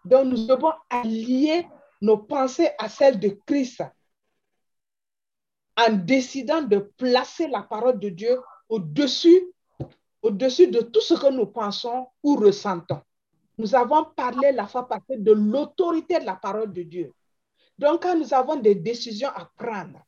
[0.05, 1.67] Donc, nous devons allier
[2.01, 3.83] nos pensées à celles de Christ
[5.77, 9.53] en décidant de placer la parole de Dieu au-dessus
[10.23, 13.01] au-dessus de tout ce que nous pensons ou ressentons.
[13.57, 17.11] Nous avons parlé la fois passée de l'autorité de la parole de Dieu.
[17.77, 19.99] Donc, quand nous avons des décisions à prendre,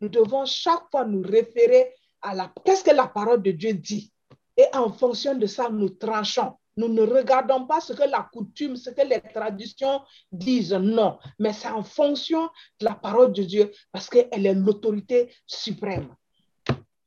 [0.00, 2.52] nous devons chaque fois nous référer à la...
[2.64, 4.12] Qu'est-ce que la parole de Dieu dit?
[4.56, 6.54] Et en fonction de ça, nous tranchons.
[6.76, 10.00] Nous ne regardons pas ce que la coutume, ce que les traditions
[10.32, 12.48] disent, non, mais c'est en fonction
[12.80, 16.14] de la parole de Dieu parce qu'elle est l'autorité suprême.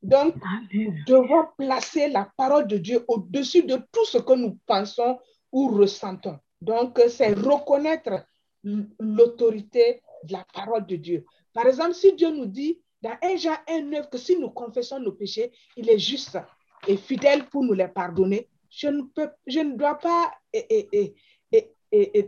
[0.02, 0.34] Donc,
[0.72, 5.18] nous devons placer la parole de Dieu au-dessus de tout ce que nous pensons
[5.52, 6.38] ou ressentons.
[6.60, 8.24] Donc, c'est reconnaître
[8.62, 11.24] l'autorité de la parole de Dieu.
[11.52, 15.12] Par exemple, si Dieu nous dit dans 1 Jean 1,9 que si nous confessons nos
[15.12, 16.38] péchés, il est juste
[16.86, 21.14] et fidèle pour nous les pardonner je ne, peux, je ne dois pas et,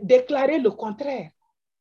[0.01, 1.29] déclarer le contraire.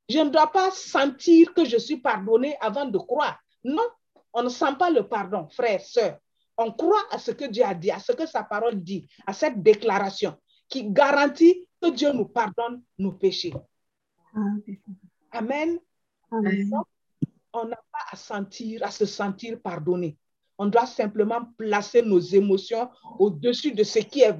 [0.09, 3.39] Je ne dois pas sentir que je suis pardonné avant de croire.
[3.65, 3.89] Non,
[4.33, 6.19] on ne sent pas le pardon, frère, soeur.
[6.57, 9.33] On croit à ce que Dieu a dit, à ce que sa parole dit, à
[9.33, 10.37] cette déclaration
[10.69, 13.55] qui garantit que Dieu nous pardonne nos péchés.
[15.33, 15.79] Amen.
[16.31, 16.71] Amen.
[17.53, 20.17] On n'a pas à sentir, à se sentir pardonné.
[20.63, 24.37] On doit simplement placer nos émotions au-dessus de ce qui est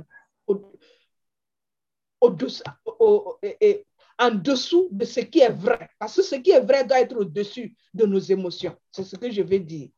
[4.19, 5.89] en dessous de ce qui est vrai.
[5.99, 8.77] Parce que ce qui est vrai doit être au-dessus de nos émotions.
[8.93, 9.89] C'est ce que je vais dire.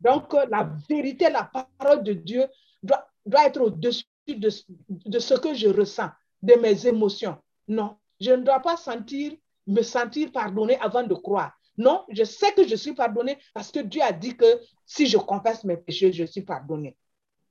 [0.00, 2.46] Donc, la vérité, la parole de Dieu
[2.82, 3.06] doit,
[3.44, 4.48] être au-dessus de,
[4.88, 6.08] de, ce que je ressens,
[6.40, 7.36] de mes émotions.
[7.68, 9.32] Non, je ne dois pas sentir,
[9.66, 11.52] me sentir pardonné avant de croire.
[11.78, 14.46] Non, je sais que je suis pardonné parce que Dieu a dit que
[14.84, 16.96] si je confesse mes péchés, je suis pardonné.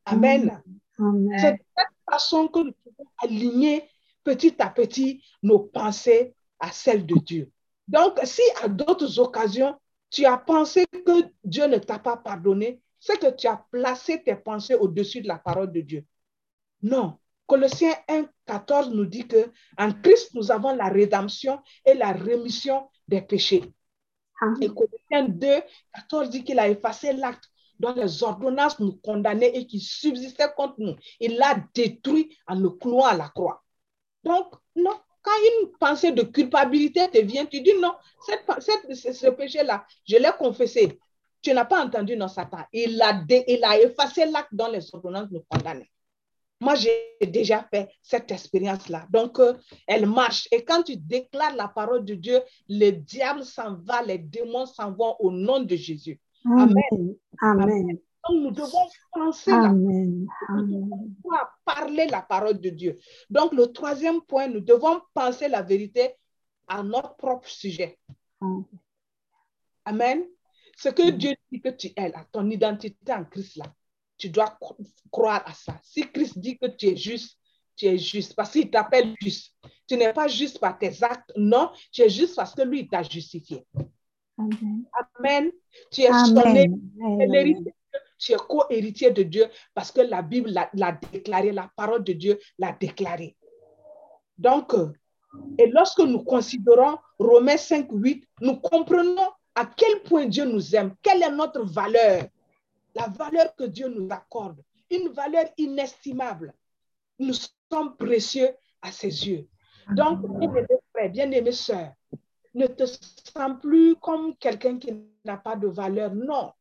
[0.05, 0.61] Amen.
[1.37, 3.89] C'est de cette façon que nous pouvons aligner
[4.23, 7.51] petit à petit nos pensées à celles de Dieu.
[7.87, 9.75] Donc, si à d'autres occasions,
[10.09, 14.35] tu as pensé que Dieu ne t'a pas pardonné, c'est que tu as placé tes
[14.35, 16.05] pensées au-dessus de la parole de Dieu.
[16.81, 17.19] Non.
[17.45, 22.89] Colossiens 1, 14 nous dit que en Christ, nous avons la rédemption et la rémission
[23.07, 23.71] des péchés.
[24.61, 25.47] Et Colossiens 2,
[25.93, 30.75] 14 dit qu'il a effacé l'acte dont les ordonnances nous condamnaient et qui subsistaient contre
[30.77, 30.95] nous.
[31.19, 33.63] Il l'a détruit en le clouant à la croix.
[34.23, 40.17] Donc, non, quand une pensée de culpabilité te vient, tu dis non, ce péché-là, je
[40.17, 40.99] l'ai confessé.
[41.41, 42.65] Tu n'as pas entendu, non, Satan.
[42.71, 45.89] Il a, il a effacé l'acte dont les ordonnances nous condamnaient.
[46.65, 49.05] Moi, j'ai déjà fait cette expérience-là.
[49.11, 49.53] Donc, euh,
[49.85, 50.47] elle marche.
[50.51, 54.91] Et quand tu déclares la parole de Dieu, le diable s'en va, les démons s'en
[54.91, 56.19] vont au nom de Jésus.
[56.43, 57.15] Amen.
[57.39, 57.87] Amen.
[58.27, 60.25] Donc, nous devons penser Amen.
[61.31, 62.97] La, parler la parole de Dieu.
[63.29, 66.15] Donc, le troisième point, nous devons penser la vérité
[66.67, 67.99] à notre propre sujet.
[69.85, 70.25] Amen.
[70.77, 73.65] Ce que Dieu dit que tu es là, ton identité en Christ là,
[74.17, 74.57] tu dois
[75.11, 75.79] croire à ça.
[75.83, 77.37] Si Christ dit que tu es juste,
[77.75, 79.53] tu es juste parce qu'il t'appelle juste.
[79.87, 83.03] Tu n'es pas juste par tes actes, non, tu es juste parce que lui t'a
[83.03, 83.65] justifié.
[84.37, 85.51] Amen.
[85.91, 86.11] Tu es
[88.17, 92.39] tu es co-héritier de Dieu parce que la Bible l'a déclaré, la parole de Dieu
[92.57, 93.35] l'a déclaré.
[94.37, 94.91] Donc, euh,
[95.57, 100.95] et lorsque nous considérons Romains 5, 8, nous comprenons à quel point Dieu nous aime,
[101.01, 102.25] quelle est notre valeur,
[102.95, 106.53] la valeur que Dieu nous accorde, une valeur inestimable.
[107.19, 107.33] Nous
[107.71, 108.49] sommes précieux
[108.81, 109.47] à ses yeux.
[109.91, 111.91] Donc, bien-aimés frères, bien-aimés sœurs,
[112.53, 116.13] ne te sens plus comme quelqu'un qui n'a pas de valeur.
[116.15, 116.51] Non.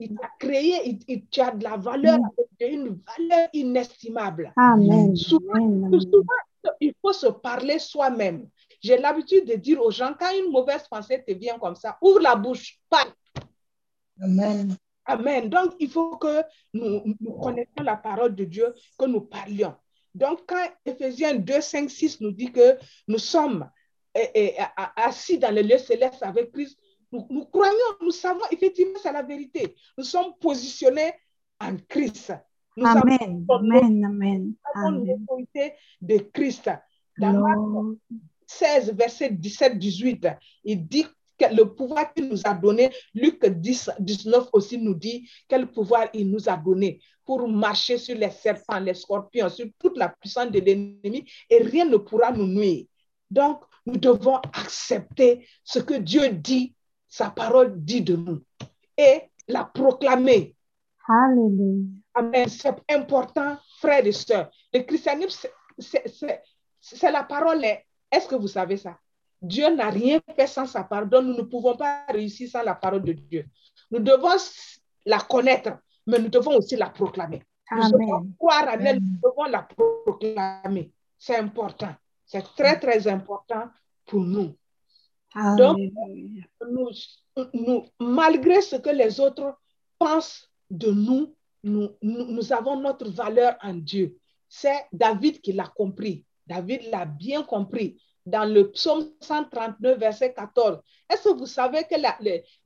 [0.00, 2.18] Il t'a créé, il, tu as de la valeur,
[2.60, 4.52] une valeur inestimable.
[4.56, 5.16] Amen.
[5.16, 6.00] Souvent, Amen.
[6.00, 8.48] souvent, il faut se parler soi-même.
[8.80, 12.20] J'ai l'habitude de dire aux gens, quand une mauvaise pensée te vient comme ça, ouvre
[12.20, 13.10] la bouche, parle.
[14.22, 14.76] Amen.
[15.08, 15.48] Amen.
[15.48, 16.42] Donc, il faut que
[16.74, 19.74] nous, nous connaissions la parole de Dieu, que nous parlions.
[20.14, 22.76] Donc, quand Ephésiens 2, 5, 6 nous dit que
[23.08, 23.70] nous sommes
[24.14, 24.54] eh, eh,
[24.96, 26.78] assis dans le lieu céleste avec Christ,
[27.10, 29.74] nous, nous croyons, nous savons effectivement, c'est la vérité.
[29.96, 31.12] Nous sommes positionnés
[31.58, 32.34] en Christ.
[32.76, 33.46] Nous avons Amen.
[33.48, 34.04] Amen.
[34.04, 34.54] Amen.
[34.74, 35.06] Amen.
[35.06, 36.70] l'autorité de Christ.
[37.16, 37.94] Dans Marc Lord.
[38.46, 40.28] 16, verset 17, 18,
[40.64, 41.06] il dit
[41.40, 46.30] le pouvoir qu'il nous a donné, Luc 10, 19 aussi nous dit quel pouvoir il
[46.30, 50.60] nous a donné pour marcher sur les serpents, les scorpions, sur toute la puissance de
[50.60, 52.86] l'ennemi et rien ne pourra nous nuire.
[53.30, 56.74] Donc, nous devons accepter ce que Dieu dit,
[57.08, 58.42] sa parole dit de nous
[58.96, 60.54] et la proclamer.
[61.06, 61.86] Hallelujah.
[62.14, 62.48] Amen.
[62.48, 64.50] C'est important, frères et sœurs.
[64.72, 65.48] Le christianisme,
[65.78, 67.64] c'est- la parole.
[67.64, 68.98] est- Est-ce que vous savez ça?
[69.40, 71.08] Dieu n'a rien fait sans sa parole.
[71.08, 73.46] Donc, nous ne pouvons pas réussir sans la parole de Dieu.
[73.90, 74.36] Nous devons
[75.06, 77.42] la connaître, mais nous devons aussi la proclamer.
[77.70, 78.34] Nous devons Amen.
[78.38, 80.92] croire en elle, nous devons la proclamer.
[81.18, 81.94] C'est important.
[82.24, 83.68] C'est très, très important
[84.06, 84.56] pour nous.
[85.34, 86.44] Hallelujah.
[86.70, 86.90] nous,
[87.52, 89.56] nous, malgré ce que les autres
[89.98, 94.16] pensent de nous, nous, nous, nous avons notre valeur en Dieu.
[94.48, 96.24] C'est David qui l'a compris.
[96.46, 98.00] David l'a bien compris.
[98.28, 100.80] Dans le psaume 139, verset 14.
[101.10, 101.94] Est-ce que vous savez que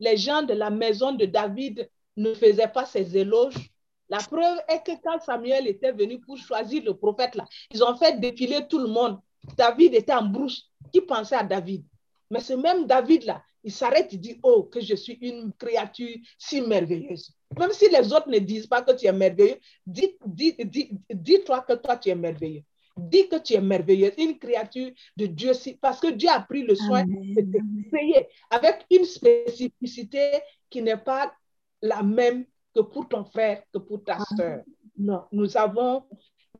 [0.00, 3.70] les, gens de la maison de David ne faisaient pas ses éloges?
[4.08, 7.96] La preuve est que quand Samuel était venu pour choisir le prophète, là, ils ont
[7.96, 9.20] fait défiler tout le monde.
[9.56, 10.68] David était en brousse.
[10.92, 11.84] Qui pensait à David?
[12.28, 16.60] Mais ce même David-là, il s'arrête, il dit, oh, que je suis une créature si
[16.60, 17.32] merveilleuse.
[17.56, 21.60] Même si les autres ne disent pas que tu es merveilleux, dis, dis, dis, dis-toi
[21.60, 22.64] que toi, tu es merveilleux.
[22.96, 26.74] Dis que tu es merveilleuse, une créature de Dieu, parce que Dieu a pris le
[26.74, 31.32] soin de te créer avec une spécificité qui n'est pas
[31.80, 34.62] la même que pour ton frère, que pour ta soeur.
[34.96, 36.04] Non, nous avons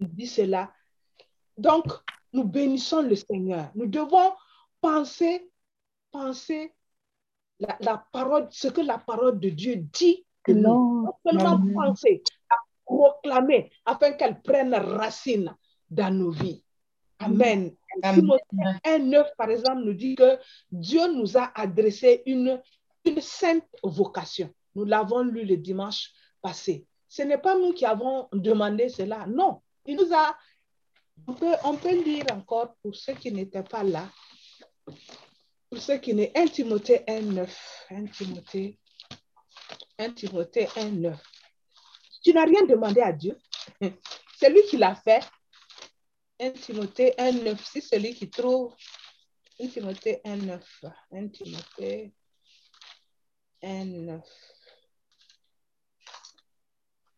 [0.00, 0.72] dit cela.
[1.58, 1.86] Donc,
[2.32, 3.70] nous bénissons le Seigneur.
[3.74, 4.32] Nous devons
[4.80, 5.50] penser,
[6.10, 6.72] penser
[7.60, 11.02] la, la parole, ce que la parole de Dieu dit de nous.
[11.04, 15.54] Non seulement penser, la proclamer afin qu'elle prenne racine
[15.92, 16.64] dans nos vies.
[17.18, 17.74] Amen.
[18.02, 18.20] Amen.
[18.20, 20.38] Timothée 1,9, par exemple, nous dit que
[20.70, 22.60] Dieu nous a adressé une,
[23.04, 24.52] une sainte vocation.
[24.74, 26.86] Nous l'avons lu le dimanche passé.
[27.08, 29.26] Ce n'est pas nous qui avons demandé cela.
[29.26, 29.60] Non.
[29.84, 30.36] Il nous a.
[31.26, 34.08] On peut, on peut lire encore pour ceux qui n'étaient pas là.
[35.68, 37.48] Pour ceux qui n'est 1 Timothée 1,9.
[37.90, 38.78] 1 Timothée
[39.98, 41.14] 1 Timothée 1,9.
[42.24, 43.36] Tu n'as rien demandé à Dieu.
[44.36, 45.20] C'est lui qui l'a fait.
[46.40, 47.56] 1 Timothée 1,9.
[47.64, 48.74] Si celui qui trouve
[49.60, 50.60] 1 Timothée 1,9.
[51.12, 52.12] 1 Timothée
[53.62, 54.20] 1,9.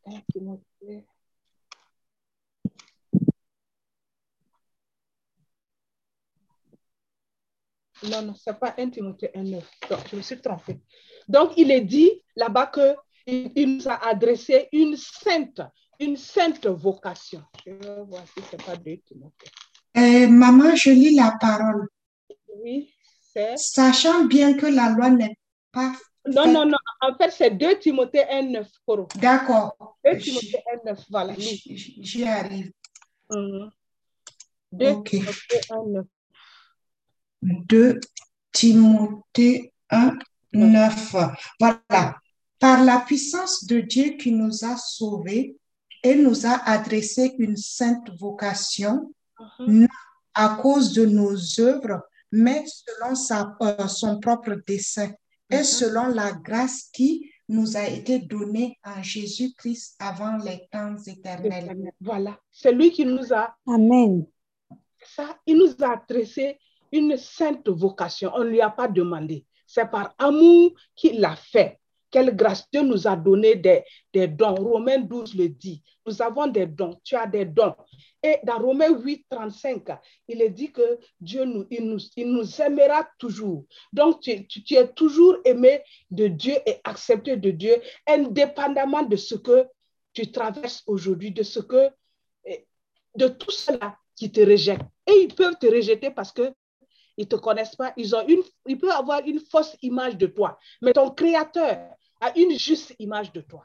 [0.06, 1.06] 1 Timothée.
[8.02, 9.62] Non, non, ce n'est pas 1 Timothée 1,9.
[9.88, 10.80] Donc, je me suis trompée.
[11.26, 12.94] Donc, il est dit là-bas que
[13.26, 15.62] il, il nous a adressé une sainte,
[16.00, 17.42] une sainte vocation.
[17.66, 19.50] Je voir si ce pas 2 Timothée.
[19.96, 21.88] Euh, maman, je lis la parole.
[22.62, 22.92] Oui,
[23.32, 23.56] c'est.
[23.56, 25.38] Sachant bien que la loi n'est
[25.72, 25.92] pas...
[26.26, 26.78] Non, non, non.
[27.00, 28.66] En fait, c'est 2 Timothée 1,9.
[28.86, 29.08] Coro.
[29.16, 29.96] D'accord.
[30.04, 31.04] 2 Timothée 1,9.
[31.10, 31.34] Voilà.
[31.36, 32.72] J'y arrive.
[33.30, 33.70] Mhm.
[34.72, 35.10] 2 Ok.
[35.10, 36.04] Timothée 1,9.
[37.42, 38.00] 2
[38.52, 40.18] Timothée 1,
[40.52, 41.16] 9.
[41.60, 42.16] Voilà.
[42.58, 45.56] Par la puissance de Dieu qui nous a sauvés
[46.04, 49.12] et nous a adressé une sainte vocation
[49.58, 49.88] Mhm.
[50.34, 55.10] à cause de nos œuvres, mais selon sa, euh, son propre dessein
[55.50, 55.64] et Mhm.
[55.64, 61.92] selon la grâce qui nous a été donnée en Jésus-Christ avant les temps éternels.
[62.00, 62.38] Voilà.
[62.52, 64.24] C'est lui qui nous a Amen.
[65.16, 66.58] ça, il nous a adressé
[66.92, 68.30] une sainte vocation.
[68.34, 69.44] On ne lui a pas demandé.
[69.66, 71.78] C'est par amour qu'il l'a fait.
[72.14, 74.54] Quelle grâce Dieu nous a donné des, des dons.
[74.54, 75.82] Romains 12 le dit.
[76.06, 76.96] Nous avons des dons.
[77.02, 77.74] Tu as des dons.
[78.22, 79.82] Et dans Romains 8, 35,
[80.28, 83.64] il est dit que Dieu nous, il nous, il nous aimera toujours.
[83.92, 89.34] Donc, tu, tu- es toujours aimé de Dieu et accepté de Dieu, indépendamment de ce
[89.34, 89.66] que
[90.12, 91.90] tu traverses aujourd'hui, de ce que,
[92.44, 92.64] eh,
[93.16, 94.86] de tout cela qui te rejettent.
[95.08, 96.52] Et ils peuvent te rejeter parce que
[97.16, 97.92] ils ne te connaissent pas.
[97.96, 100.60] Ils, ont une, ils peuvent avoir une fausse image de toi.
[100.80, 101.90] Mais ton Créateur,
[102.24, 103.64] a une juste image de toi.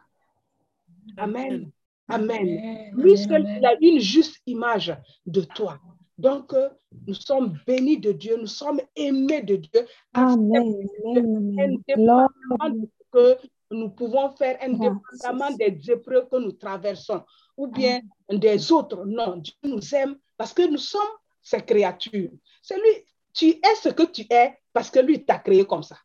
[1.18, 1.72] Amen.
[2.08, 2.92] Amen.
[2.94, 4.96] Lui seul, il a une juste image
[5.26, 5.80] de toi.
[6.18, 6.70] Donc, euh,
[7.08, 9.88] nous sommes bénis de Dieu, nous sommes aimés de Dieu.
[10.14, 10.74] Amen.
[11.16, 12.88] Amen.
[13.12, 13.38] Que
[13.72, 17.24] nous pouvons faire indépendamment des épreuves que nous traversons
[17.56, 19.06] ou bien des autres.
[19.06, 22.32] Non, Dieu nous aime parce que nous sommes ses créatures.
[22.62, 25.98] C'est lui, tu es ce que tu es parce que lui t'a créé comme ça.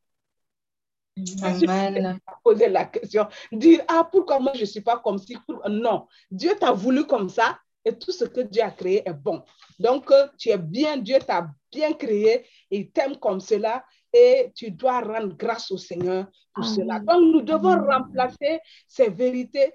[1.43, 2.19] Amen.
[2.43, 5.37] Poser la question, dire ah pourquoi moi je ne suis pas comme si
[5.71, 9.45] non Dieu t'a voulu comme ça et tout ce que Dieu a créé est bon.
[9.79, 14.51] Donc euh, tu es bien, Dieu t'a bien créé et il t'aime comme cela et
[14.55, 16.99] tu dois rendre grâce au Seigneur pour cela.
[16.99, 19.73] Donc nous devons remplacer ces vérités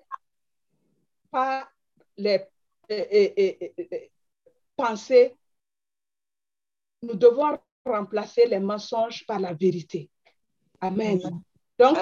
[1.32, 1.72] par
[2.18, 2.46] les
[4.76, 5.36] pensées.
[7.02, 10.10] Nous devons remplacer les mensonges par la vérité.
[10.82, 11.20] Amen.
[11.78, 11.98] Donc,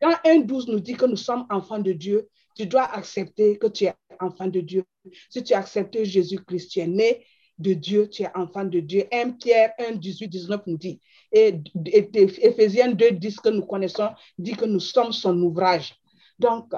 [0.00, 3.84] quand 1.12 nous dit que nous sommes enfants de Dieu, tu dois accepter que tu
[3.84, 4.84] es enfant de Dieu.
[5.28, 7.24] Si tu acceptes Jésus-Christ, tu es né
[7.58, 9.06] de Dieu, tu es enfant de Dieu.
[9.12, 11.00] 1 Pierre 1, 18, 19 nous dit,
[11.32, 15.94] et, Ephésiens 2, 10 que nous connaissons, dit que nous sommes son ouvrage.
[16.38, 16.72] Donc,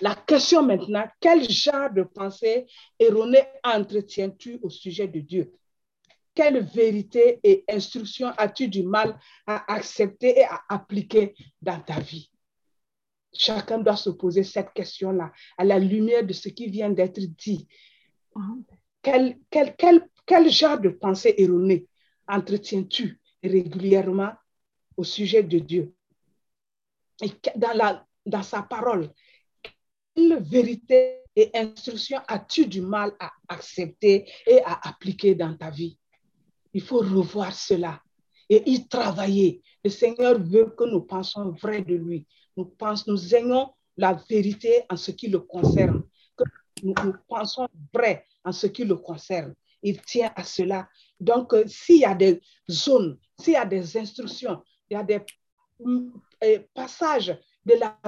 [0.00, 2.66] la question maintenant, quel genre de pensée
[2.98, 5.52] erronée entretiens-tu au sujet de Dieu?
[6.38, 12.30] Quelle vérité et instruction as-tu du mal à accepter et à appliquer dans ta vie?
[13.32, 17.66] Chacun doit se poser cette question-là à la lumière de ce qui vient d'être dit.
[19.02, 19.36] Quel,
[20.48, 21.88] genre de pensée erronée
[22.28, 24.30] entretiens-tu régulièrement
[24.96, 25.92] au sujet de Dieu?
[27.20, 27.32] Et
[28.26, 29.12] dans sa parole,
[30.14, 35.98] quelle vérité et instruction as-tu du mal à accepter et à appliquer dans ta vie?
[36.72, 38.00] Il faut revoir cela
[38.48, 39.62] et y travailler.
[39.84, 42.26] Le Seigneur veut que nous pensions vrai de lui.
[42.56, 46.02] Nous pensons, nous ayons la vérité en ce qui le concerne,
[46.82, 46.94] nous,
[47.28, 49.54] pensons vrai en ce qui le concerne.
[49.82, 50.88] Il tient à cela.
[51.20, 55.02] Donc, euh, s'il y a des zones, s'il y a des instructions, il y a
[55.02, 55.20] des
[55.80, 56.10] mm,
[56.44, 57.98] euh, passages de la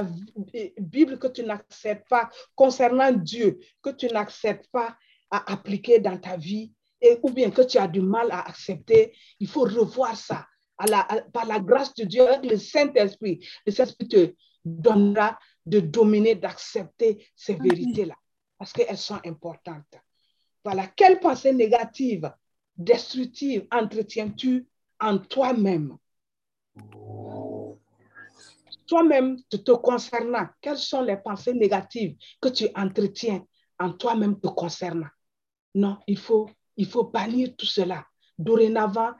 [0.79, 4.97] Bible que tu n'acceptes pas concernant Dieu, que tu n'acceptes pas
[5.31, 9.15] à appliquer dans ta vie, et, ou bien que tu as du mal à accepter,
[9.39, 10.47] il faut revoir ça.
[10.79, 14.35] À la, par la grâce de Dieu, avec le Saint-Esprit, le Saint-Esprit te
[14.65, 18.15] donnera de dominer, d'accepter ces vérités-là,
[18.59, 19.95] parce qu'elles sont importantes.
[20.65, 22.33] Voilà, quelle pensée négative,
[22.77, 24.67] destructive entretiens-tu
[24.99, 25.97] en toi-même?
[28.87, 33.45] Toi-même, te, te concernant, quelles sont les pensées négatives que tu entretiens
[33.79, 35.09] en toi-même te concernant?
[35.75, 38.07] Non, il faut il faut bannir tout cela.
[38.39, 39.13] Dorénavant,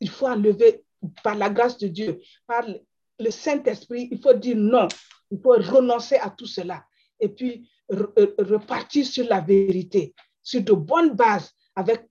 [0.00, 0.84] il faut, enlever
[1.24, 2.64] par la grâce de Dieu, par
[3.18, 4.86] le Saint-Esprit, il faut dire non.
[5.32, 6.84] Il faut renoncer à tout cela
[7.18, 12.08] et puis repartir sur la vérité, sur de bonnes bases avec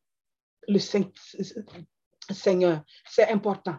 [0.67, 2.83] le Seigneur.
[3.07, 3.77] C'est important.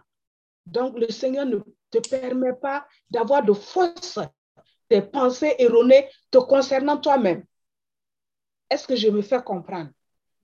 [0.64, 1.58] Donc, le Seigneur ne
[1.90, 4.18] te permet pas d'avoir de fausses
[4.88, 7.44] des pensées erronées te concernant toi-même.
[8.70, 9.90] Est-ce que je me fais comprendre?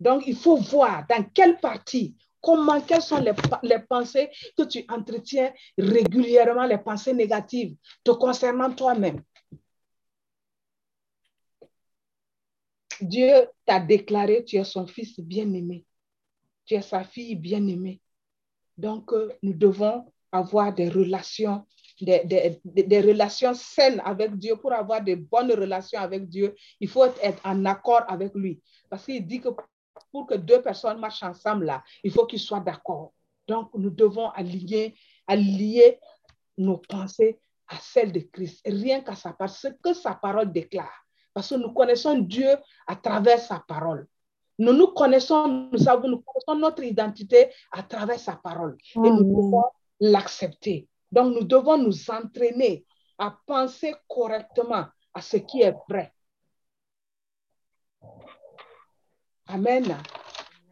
[0.02, 3.20] Donc, il faut voir dans quelle partie, comment, quelles sont
[3.62, 9.22] les, pensées que tu entretiens régulièrement, les pensées négatives te concernant toi-même.
[13.00, 13.32] Dieu
[13.64, 15.84] t'a déclaré, tu es son fils bien-aimé,
[16.66, 18.00] tu es sa fille bien-aimée.
[18.76, 21.64] Donc, euh, nous devons avoir des relations
[22.00, 26.88] des, des, des, relations saines avec Dieu, pour avoir de bonnes relations avec Dieu, il
[26.88, 28.60] faut être en accord avec lui.
[28.90, 29.50] Parce qu'il dit que
[30.10, 33.12] pour que deux personnes marchent ensemble là, il faut qu'ils soient d'accord.
[33.48, 34.94] Donc, nous devons aligner,
[35.26, 35.98] allier
[36.56, 40.92] nos pensées à celles de Christ, rien qu'à sa parole, ce que sa parole déclare.
[41.32, 44.06] Parce que nous connaissons Dieu à travers sa parole.
[44.58, 48.76] Nous nous connaissons, nous savons, nous connaissons notre identité à travers sa parole.
[48.94, 49.64] Et nous devons
[49.98, 50.88] l'accepter.
[51.10, 52.84] Donc, nous devons nous entraîner
[53.18, 56.12] à penser correctement à ce qui est vrai.
[59.52, 59.96] Amen.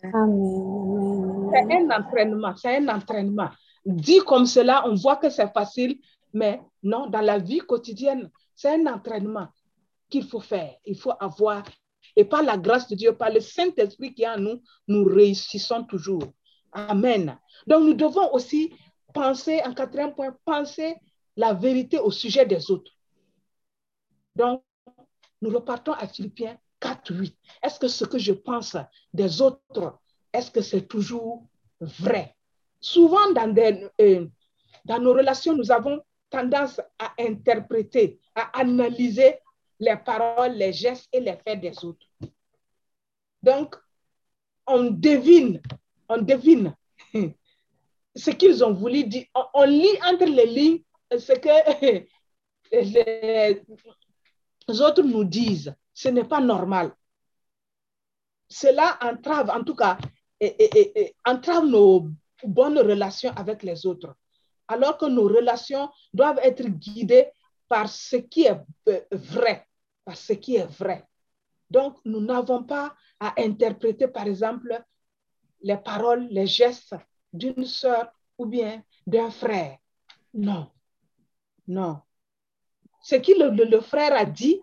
[0.03, 1.51] Amen.
[1.53, 3.51] C'est un entraînement, c'est un entraînement.
[3.85, 5.99] Dit comme cela, on voit que c'est facile,
[6.33, 9.49] mais non, dans la vie quotidienne, c'est un entraînement
[10.09, 10.74] qu'il faut faire.
[10.87, 11.64] Il faut avoir,
[12.16, 15.85] et par la grâce de Dieu, par le Saint-Esprit qui est en nous, nous réussissons
[15.85, 16.24] toujours.
[16.72, 17.37] Amen.
[17.66, 18.72] Donc nous devons aussi
[19.12, 20.97] penser, en quatrième point, penser
[21.37, 22.93] la vérité au sujet des autres.
[24.37, 24.62] Donc,
[25.43, 27.37] nous repartons à Philippiens 4, 8.
[27.62, 28.76] Est-ce que ce que je pense
[29.12, 29.99] des autres,
[30.33, 31.45] est-ce que c'est toujours
[31.81, 32.35] vrai?
[32.81, 34.26] Souvent, dans, des, euh,
[34.85, 36.01] dans nos relations, nous avons
[36.31, 39.37] tendance à interpréter, à analyser
[39.78, 42.07] les paroles, les gestes et les faits des autres.
[43.43, 43.76] Donc,
[44.66, 45.61] on devine,
[46.09, 46.74] on devine
[48.14, 49.26] ce qu'ils ont voulu dire.
[49.55, 52.07] On, lit entre les lignes ce que
[52.72, 53.61] les
[54.81, 55.74] autres nous disent.
[56.01, 56.94] Ce n'est pas normal.
[58.48, 59.98] Cela entrave, en tout cas,
[61.26, 62.09] entrave nos
[62.42, 64.16] bonnes relations avec les autres.
[64.66, 67.28] Alors que nos relations doivent être guidées
[67.68, 69.66] par ce qui est euh, vrai,
[70.03, 71.05] par ce qui est vrai.
[71.68, 74.82] Donc, nous n'avons pas à interpréter, par exemple,
[75.61, 76.96] les paroles, les gestes
[77.30, 79.76] d'une sœur ou bien d'un frère.
[80.32, 80.70] Non,
[81.68, 82.01] non.
[83.03, 83.32] Ce que
[83.70, 84.62] le, frère a dit,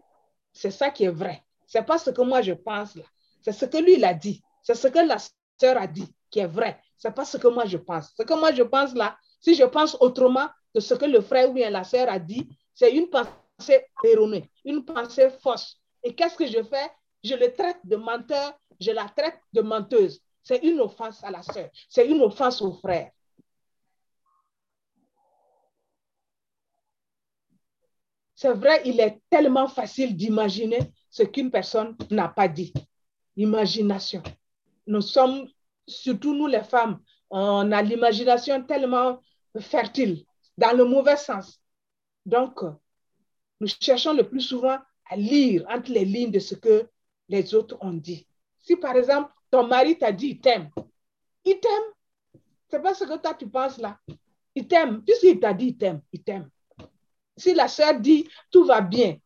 [0.57, 1.43] c'est ça qui est vrai.
[1.67, 3.03] Ce n'est pas ce que moi je pense là.
[3.41, 4.41] C'est ce que lui, il a dit.
[4.63, 5.17] C'est ce que la
[5.59, 6.81] sœur a dit qui est vrai.
[6.97, 8.11] Ce n'est pas ce que moi je pense.
[8.17, 11.51] Ce que moi je pense là, si je pense autrement que ce que le frère
[11.51, 15.79] ou bien la sœur a dit, c'est une pensée erronée, une pensée fausse.
[16.03, 16.91] Et qu'est-ce que je fais?
[17.23, 20.21] Je le traite de menteur, je la traite de menteuse.
[20.43, 23.11] C'est une offense à la sœur, c'est une offense au frère.
[28.37, 30.77] C'est vrai, il est tellement facile d'imaginer
[31.09, 32.71] ce qu'une personne n'a pas dit.
[33.35, 34.21] Imagination.
[34.85, 35.47] Nous sommes,
[35.87, 36.99] surtout nous les femmes,
[37.31, 39.19] on a l'imagination tellement
[39.59, 40.23] fertile,
[40.55, 41.59] dans le mauvais sens.
[42.27, 42.61] Donc,
[43.59, 44.77] nous cherchons le plus souvent
[45.09, 46.87] à lire entre les lignes de ce que
[47.29, 48.27] les autres ont dit.
[48.59, 50.69] Si par exemple, ton mari t'a dit il t'aime,
[51.43, 52.41] il t'aime.
[52.69, 53.97] C'est pas ce que toi tu penses là.
[54.53, 55.03] Il t'aime.
[55.03, 56.51] Puisqu'il t'a dit il t'aime, il t'aime.
[57.37, 59.17] Si la soeur dit tout va bien,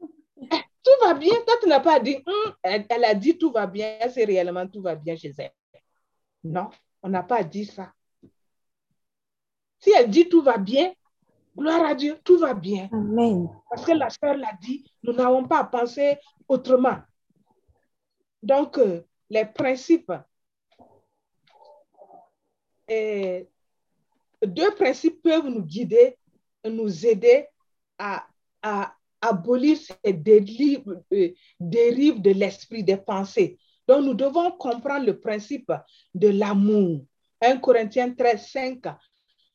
[0.00, 3.50] eh, tout va bien, toi tu n'as pas dit, hum, elle, elle, a dit tout
[3.50, 5.52] va bien, c'est réellement tout va bien chez elle.
[6.44, 6.70] Non,
[7.02, 7.92] on n'a pas dit ça.
[9.78, 10.92] Si elle dit tout va bien,
[11.56, 12.88] gloire à Dieu, tout va bien.
[12.92, 13.48] Amen.
[13.68, 16.98] Parce que la sœur l'a dit, nous n'avons pas à penser autrement.
[18.42, 20.12] Donc, euh, les principes,
[22.88, 23.48] et
[24.42, 26.16] deux principes peuvent nous guider,
[26.64, 27.46] nous aider
[27.98, 28.26] à,
[28.62, 33.58] à abolir ces dérives, euh, dérives de l'esprit, des pensées.
[33.86, 35.72] Donc, nous devons comprendre le principe
[36.14, 37.04] de l'amour.
[37.40, 38.82] 1 Corinthiens 13, 5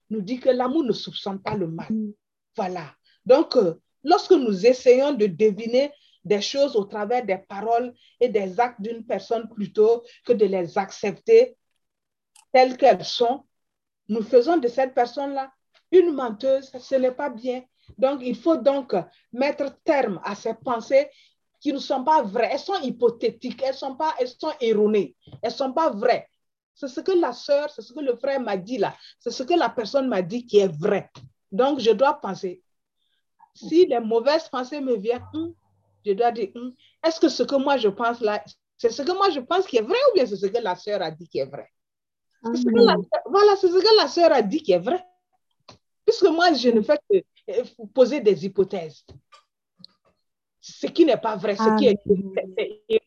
[0.10, 1.88] nous dit que l'amour ne soupçonne pas le mal.
[2.56, 2.94] Voilà.
[3.26, 5.92] Donc, euh, lorsque nous essayons de deviner
[6.24, 10.78] des choses au travers des paroles et des actes d'une personne plutôt que de les
[10.78, 11.56] accepter
[12.52, 13.44] telles qu'elles sont,
[14.08, 15.52] nous faisons de cette personne-là
[15.92, 16.72] une menteuse.
[16.80, 17.64] Ce n'est pas bien.
[17.98, 18.96] Donc, il faut donc
[19.32, 21.10] mettre terme à ces pensées
[21.60, 22.50] qui ne sont pas vraies.
[22.52, 26.28] Elles sont hypothétiques, elles sont, pas, elles sont erronées, elles ne sont pas vraies.
[26.74, 28.94] C'est ce que la sœur, c'est ce que le frère m'a dit là.
[29.20, 31.10] C'est ce que la personne m'a dit qui est vrai.
[31.52, 32.62] Donc, je dois penser.
[33.54, 35.52] Si les mauvaises pensées me viennent, hmm,
[36.06, 36.72] je dois dire, hmm,
[37.04, 38.44] est-ce que ce que moi je pense là,
[38.78, 40.76] c'est ce que moi je pense qui est vrai ou bien c'est ce que la
[40.76, 41.70] sœur a dit qui est vrai?
[43.26, 45.04] voilà, c'est ce que la sœur a dit qui est vrai.
[46.06, 47.18] Puisque moi, je ne fais que
[47.50, 49.06] euh, poser des hypothèses.
[50.62, 53.02] Ce qui n'est pas vrai, ce qui est,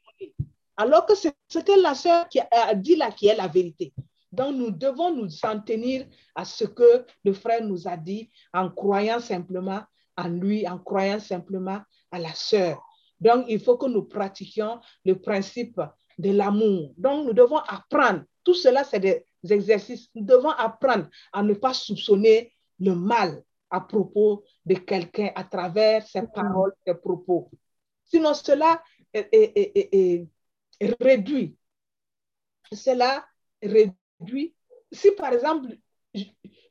[0.76, 3.92] alors que c'est ce que la sœur qui a dit là qui est la vérité.
[4.30, 8.70] Donc, nous devons nous en tenir à ce que le frère nous a dit en
[8.70, 9.82] croyant simplement
[10.16, 11.80] en lui, en croyant simplement
[12.10, 12.80] à la sœur.
[13.20, 15.80] Donc, il faut que nous pratiquions le principe
[16.18, 16.92] de l'amour.
[16.96, 18.22] Donc, nous devons apprendre.
[18.44, 20.08] Tout cela, c'est des exercices.
[20.14, 26.06] Nous devons apprendre à ne pas soupçonner le mal à propos de quelqu'un à travers
[26.06, 27.50] ses paroles, ses propos.
[28.04, 30.26] Sinon, cela est
[30.80, 31.56] réduit.
[32.72, 33.26] Cela
[33.62, 34.54] réduit.
[34.90, 35.76] Si par exemple,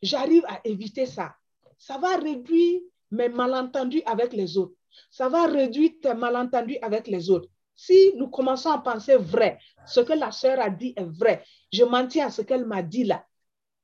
[0.02, 1.36] j'arrive à éviter ça,
[1.78, 2.82] ça va réduire
[3.12, 4.74] mes malentendus avec les autres.
[5.12, 7.50] Ça va réduire tes malentendus avec les autres.
[7.76, 11.84] Si nous commençons à penser vrai, ce que la sœur a dit est vrai, je
[11.84, 13.24] m'en tiens à ce qu'elle m'a dit là,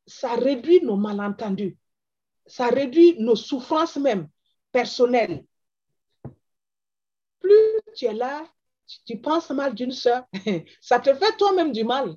[0.08, 1.78] ça réduit nos malentendus.
[2.46, 4.28] Ça réduit nos souffrances même
[4.72, 5.46] personnelles.
[7.40, 8.46] Plus tu es là,
[9.06, 10.26] tu, penses mal d'une soeur,
[10.82, 12.16] ça te fait toi-même du mal.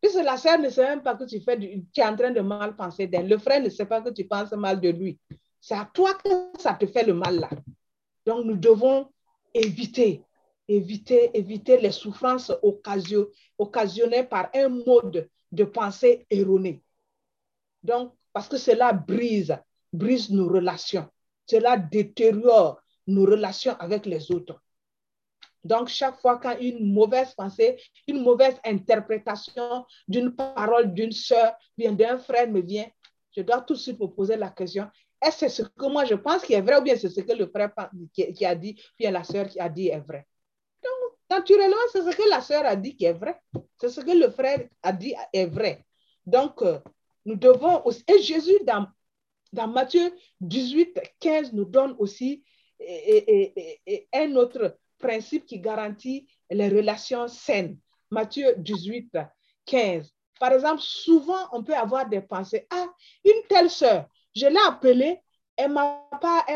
[0.00, 2.40] Puisque la sœur ne sait même pas que tu, fais tu es en train de
[2.40, 3.28] mal penser d'elle.
[3.28, 5.18] Le frère ne sait pas que tu penses mal de lui.
[5.60, 6.28] C'est à toi que
[6.58, 7.50] ça te fait le mal là.
[8.24, 9.10] Donc nous devons
[9.52, 10.22] éviter,
[10.68, 12.52] éviter, éviter les souffrances
[13.58, 16.82] occasionnées par un mode de pensée erroné.
[17.82, 19.56] Donc, parce que cela brise,
[19.92, 21.08] brise nos relations.
[21.46, 24.60] Cela détériore nos relations avec les autres.
[25.62, 27.76] Donc, chaque fois qu'une mauvaise pensée,
[28.06, 31.10] une mauvaise interprétation d'une parole d'une
[31.76, 32.86] bien d'un frère me vient,
[33.36, 34.88] je dois tout de suite me poser la question,
[35.22, 37.32] est-ce que ce que moi je pense qui est vrai ou bien c'est ce que
[37.32, 37.72] le frère
[38.14, 40.26] qui, a dit, puis la sœur qui a dit est vrai?
[40.82, 43.38] Donc, naturellement, c'est ce que la sœur a dit qui est vrai.
[43.78, 45.84] C'est ce que le frère a dit est vrai.
[46.24, 46.78] Donc, euh,
[47.30, 48.88] nous devons aussi, et Jésus dans,
[49.52, 52.42] dans Matthieu 18, 15 nous donne aussi
[54.12, 57.78] un autre principe qui garantit les relations saines.
[58.10, 59.16] Matthieu 18,
[59.64, 60.12] 15.
[60.40, 62.66] Par exemple, souvent, on peut avoir des pensées.
[62.70, 62.88] Ah,
[63.24, 65.20] une telle sœur, je l'ai appelée,
[65.56, 65.74] elle ne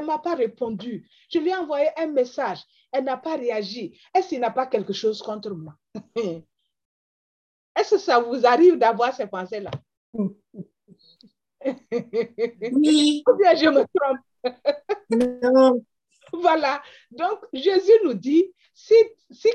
[0.07, 1.09] m'a pas répondu.
[1.31, 3.97] Je lui ai envoyé un message, elle n'a pas réagi.
[4.13, 5.75] Est-ce qu'il n'a pas quelque chose contre moi?
[7.77, 9.71] Est-ce que ça vous arrive d'avoir ces pensées-là?
[12.73, 13.23] Oui.
[13.27, 14.19] Ou bien je me trompe?
[15.53, 15.85] non.
[16.33, 16.83] Voilà.
[17.11, 18.95] Donc, Jésus nous dit, si,
[19.31, 19.49] si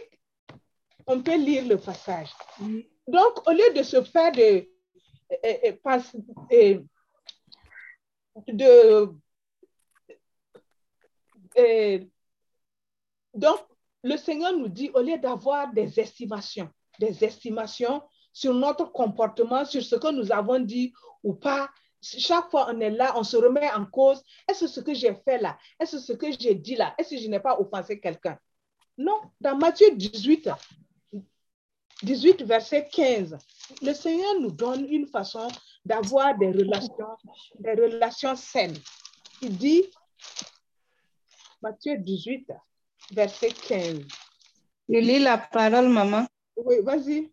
[1.07, 2.29] on peut lire le passage.
[3.07, 4.67] Donc, au lieu de se faire de,
[8.47, 9.13] de,
[11.55, 12.07] de,
[13.33, 13.59] donc,
[14.03, 18.01] le Seigneur nous dit, au lieu d'avoir des estimations, des estimations
[18.33, 21.69] sur notre comportement, sur ce que nous avons dit ou pas,
[22.01, 24.23] chaque fois on est là, on se remet en cause.
[24.47, 25.57] Est-ce ce que j'ai fait là?
[25.79, 26.93] Est-ce ce que j'ai dit là?
[26.97, 28.37] Est-ce que je n'ai pas offensé quelqu'un?
[28.97, 30.49] Non, dans Matthieu 18,
[32.03, 33.37] 18, verset 15,
[33.81, 35.47] le Seigneur nous donne une façon
[35.85, 37.17] d'avoir des relations,
[37.59, 38.77] des relations saines.
[39.41, 39.83] Il dit,
[41.61, 42.51] Matthieu 18,
[43.11, 43.99] verset 15.
[44.89, 46.25] Je lis la parole, maman.
[46.55, 47.31] Oui, vas-y.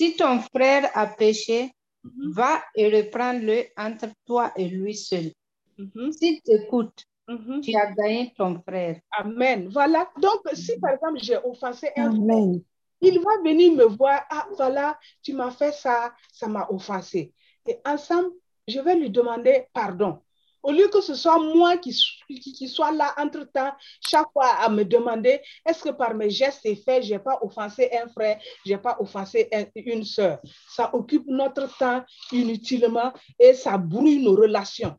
[0.00, 1.74] Si ton frère a péché,
[2.04, 2.32] mhm.
[2.32, 5.30] va et reprends-le entre toi et lui seul.
[5.76, 7.60] Mm S'il t'écoute, mhm.
[7.60, 8.98] tu as gagné ton frère.
[9.10, 9.68] Amen.
[9.68, 10.10] Voilà.
[10.18, 12.62] Donc, si par exemple j'ai offensé un Amen.
[13.02, 17.34] Il va venir me voir, ah voilà, tu m'as fait ça, ça m'a offensé.
[17.66, 18.30] Et ensemble,
[18.66, 20.18] je vais lui demander pardon.
[20.62, 21.96] Au lieu que ce soit moi qui,
[22.28, 23.72] qui, soit là entre-temps,
[24.06, 27.38] chaque fois à me demander, est-ce que par mes gestes et faits, je n'ai pas
[27.42, 30.40] offensé un frère, je n'ai pas offensé une soeur.
[30.68, 34.96] Ça occupe notre temps inutilement et ça brouille nos relations.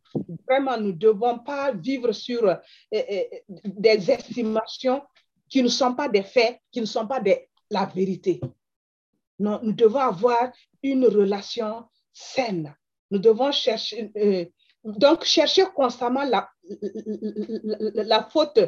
[0.47, 2.55] Vraiment, nous ne devons pas vivre sur euh,
[2.93, 3.23] euh,
[3.65, 5.01] des estimations
[5.49, 8.39] qui ne sont pas des faits, qui ne sont pas des, la vérité.
[9.39, 10.51] Non, nous devons avoir
[10.83, 12.75] une relation saine.
[13.09, 14.45] Nous devons chercher, euh,
[14.83, 16.49] donc chercher constamment la,
[17.93, 18.59] la, faute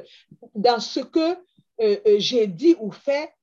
[0.54, 1.34] dans ce que
[1.82, 3.34] euh, euh, j'ai dit ou fait.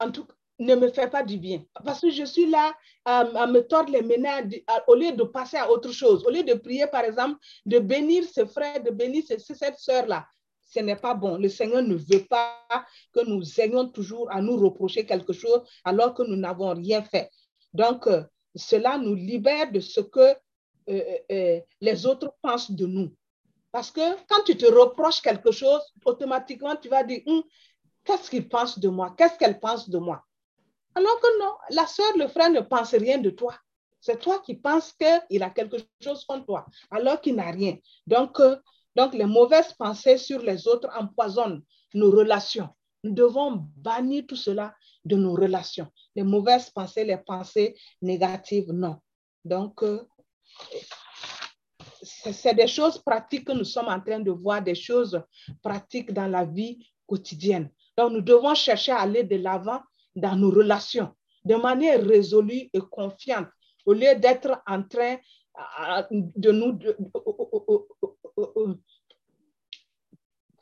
[0.00, 1.64] En tout cas, ne me fait pas du bien.
[1.84, 5.70] Parce que je suis là à, me tordre les ménages au lieu de passer à
[5.70, 6.24] autre chose.
[6.24, 10.26] Au lieu de prier, par exemple, de bénir ce frère, de bénir cette sœur-là
[10.74, 11.36] ce n'est pas bon.
[11.38, 12.58] Le Seigneur ne veut pas
[13.12, 17.30] que nous ayons toujours à nous reprocher quelque chose alors que nous n'avons rien fait.
[17.72, 18.22] Donc, euh,
[18.56, 20.34] cela nous libère de ce que
[20.86, 23.10] les autres pensent de nous.
[23.72, 27.42] Parce que quand tu te reproches quelque chose, automatiquement, tu vas dire, hum,
[28.04, 29.14] qu'est-ce qu'il pense de moi?
[29.16, 30.22] Qu'est-ce qu'elle pense de moi?
[30.94, 33.54] Alors que non, la soeur, le frère ne pense rien de toi.
[34.00, 37.76] C'est toi qui penses qu'il a quelque chose contre toi, alors qu'il n'a rien.
[38.06, 38.38] Donc,
[38.94, 41.62] donc, les mauvaises pensées sur les autres empoisonnent
[41.94, 42.68] nos relations.
[43.02, 44.74] Nous devons bannir tout cela
[45.04, 45.88] de nos relations.
[46.14, 48.98] Les mauvaises pensées, les pensées négatives, non.
[49.44, 50.06] Donc, euh,
[52.02, 55.20] c'est des choses pratiques que nous sommes en train de voir, des choses
[55.62, 57.70] pratiques dans la vie quotidienne.
[57.96, 59.80] Donc, nous devons chercher à aller de l'avant
[60.14, 63.48] dans nos relations de manière résolue et confiante,
[63.84, 65.16] au lieu d'être en train
[66.10, 66.78] de nous,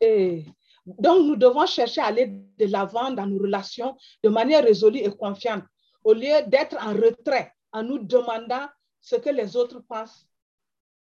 [0.01, 0.45] et
[0.85, 5.11] donc, nous devons chercher à aller de l'avant dans nos relations de manière résolue et
[5.11, 5.63] confiante,
[6.03, 8.67] au lieu d'être en retrait en nous demandant
[9.03, 10.27] ce que les autres pensent.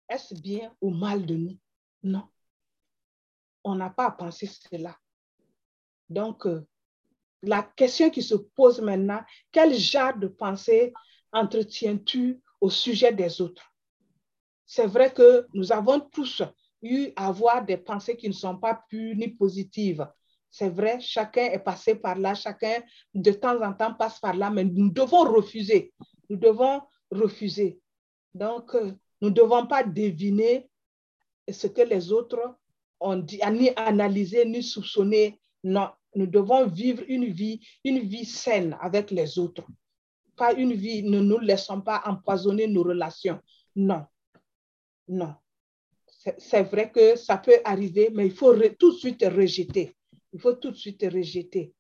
[0.09, 1.59] Est-ce bien ou mal de nous?
[2.03, 2.26] Non.
[3.62, 4.96] On n'a pas à penser cela.
[6.09, 6.66] Donc, euh,
[7.42, 9.22] la question qui se pose maintenant,
[9.53, 10.92] quel genre de pensée
[11.32, 13.72] entretiens-tu au sujet des autres?
[14.66, 16.42] C'est vrai que nous avons tous
[16.82, 20.09] eu à avoir des pensées qui ne sont pas pures ni positives.
[20.51, 22.82] C'est vrai, chacun est passé par là, chacun
[23.14, 25.92] de temps en temps passe par là, mais nous devons refuser.
[26.28, 26.80] Nous devons
[27.11, 27.80] refuser.
[28.34, 30.68] Donc, euh, nous ne devons pas deviner
[31.50, 32.56] ce que les autres
[33.00, 35.40] ont dit, ni analyser, ni soupçonner.
[35.64, 39.66] Non, nous devons vivre une vie, une vie saine avec les autres.
[40.36, 43.40] Pas une vie, ne nous laissons pas empoisonner nos relations.
[43.76, 44.06] Non,
[45.08, 45.34] non
[46.38, 49.96] c'est vrai que ça peut arriver, mais il faut tout de suite rejeter.
[50.32, 51.72] Il faut tout de suite rejeter.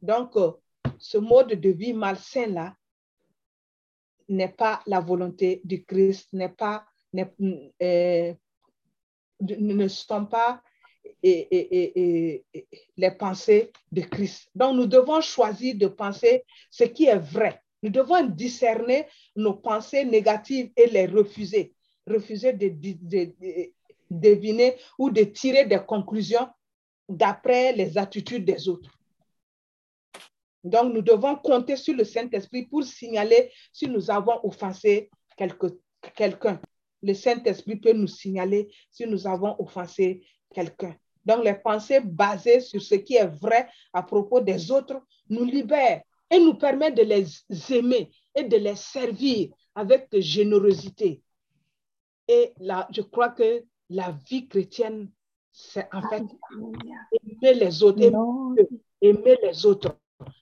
[0.00, 0.52] Donc, euh,
[0.98, 2.74] ce mode de vie malsain-là,
[4.28, 6.84] n'est pas la volonté du Christ, n'est pas,
[7.82, 8.34] euh,
[9.40, 10.62] ne sont pas
[11.22, 12.42] les
[13.18, 14.48] pensées de Christ.
[14.54, 17.60] Donc, nous devons choisir de penser ce qui est vrai.
[17.82, 19.06] Nous devons discerner
[19.36, 21.74] nos pensées négatives et les refuser.
[22.06, 22.72] Refuser de
[24.10, 26.48] deviner ou de tirer des conclusions
[27.08, 28.93] d'après les attitudes des autres.
[30.64, 36.58] Donc, nous devons compter sur le Saint-Esprit pour signaler si nous avons offensé quelqu'un.
[37.02, 40.96] Le Saint-Esprit peut nous signaler si nous avons offensé quelqu'un.
[41.24, 46.02] Donc, les pensées basées sur ce qui est vrai à propos des autres nous libèrent
[46.30, 47.26] et nous permettent de les
[47.70, 51.22] aimer et de les servir avec générosité.
[52.26, 55.10] Et là, je crois que la vie chrétienne,
[55.52, 56.24] c'est en fait
[57.12, 58.00] aimer les autres,
[59.00, 59.96] aimer, les autres,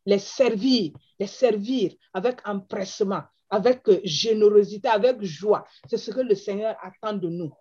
[0.06, 5.66] les servir, les servir avec empressement, avec générosité, avec joie.
[5.88, 7.52] C'est ce que le Seigneur attend de nous.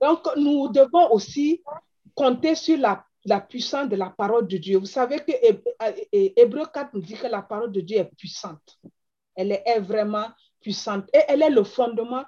[0.00, 1.62] Donc, nous devons aussi
[2.14, 4.78] compter sur la, la puissance de la parole de Dieu.
[4.78, 5.32] Vous savez que
[6.12, 8.78] Hébreu 4 nous dit que la parole de Dieu est puissante.
[9.34, 10.26] Elle est vraiment
[10.60, 12.24] puissante et elle est le fondement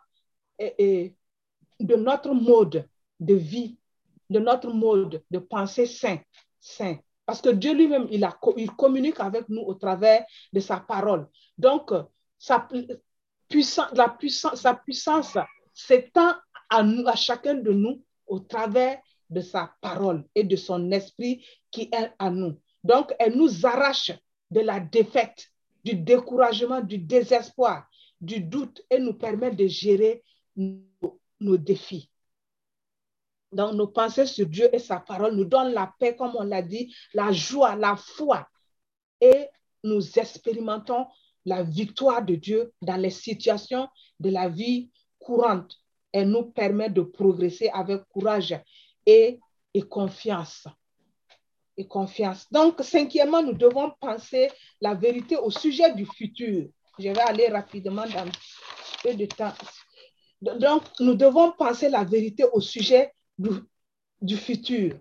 [0.58, 2.88] de notre mode
[3.20, 3.78] de vie,
[4.30, 6.18] de notre mode de pensée sain.
[6.60, 6.96] sain.
[7.26, 11.26] Parce que Dieu lui-même, il, communique avec nous au travers de sa parole.
[11.56, 11.90] Donc,
[12.38, 12.68] sa,
[13.48, 15.38] puissance, la puissance, sa puissance
[15.72, 16.34] s'étend
[16.68, 18.98] à, nous, à chacun de nous au travers
[19.30, 22.58] de sa parole et de son esprit qui est à nous.
[22.82, 24.12] Donc, elle nous arrache
[24.50, 25.48] de la défaite,
[25.84, 27.86] du découragement, du désespoir,
[28.20, 30.22] du doute et nous permet de gérer
[30.56, 32.10] nos, défis.
[33.54, 36.60] Donc, nos pensées sur Dieu et sa parole nous donnent la paix, comme on l'a
[36.60, 38.48] dit, la joie, la foi.
[39.20, 39.46] Et
[39.84, 41.06] nous expérimentons
[41.44, 43.88] la victoire de Dieu dans les situations
[44.18, 45.76] de la vie courante.
[46.12, 48.58] Elle nous permet de progresser avec courage
[49.06, 49.38] et,
[49.72, 50.66] et confiance.
[51.76, 52.46] Et confiance.
[52.50, 54.50] Donc, cinquièmement, nous devons penser
[54.80, 56.68] la vérité au sujet du futur.
[56.98, 58.30] Je vais aller rapidement dans
[59.02, 59.52] peu de temps.
[60.40, 63.50] Donc, nous devons penser la vérité au sujet du,
[64.20, 64.98] du futur.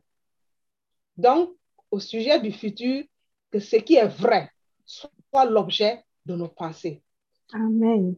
[1.18, 1.56] Donc,
[1.92, 3.04] au sujet du futur,
[3.52, 4.50] que ce qui est vrai
[4.86, 7.04] soit l'objet de nos pensées.
[7.54, 8.16] Amen.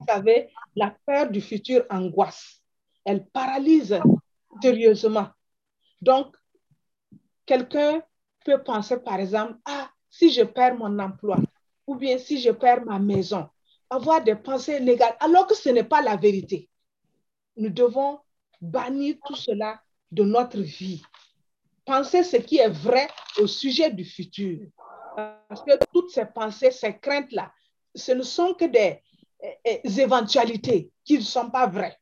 [0.00, 2.60] Vous savez, la peur du futur angoisse.
[3.04, 4.00] Elle paralyse
[4.60, 5.28] sérieusement.
[6.00, 6.36] Donc,
[7.46, 8.02] quelqu'un
[8.44, 11.38] peut penser, par exemple, ah, si je perds mon emploi,
[11.86, 13.48] ou bien si je perds ma maison,
[13.88, 16.68] avoir des pensées négatives, alors que ce n'est pas la vérité.
[17.56, 18.18] Nous devons
[18.64, 21.02] bannir tout cela de notre vie.
[21.84, 23.08] Penser ce qui est vrai
[23.38, 24.66] au sujet du futur.
[25.16, 27.52] Parce que toutes ces pensées, ces craintes-là,
[27.94, 29.02] ce ne sont que des,
[29.40, 31.96] des eh, éventualités qui ne sont pas vraies.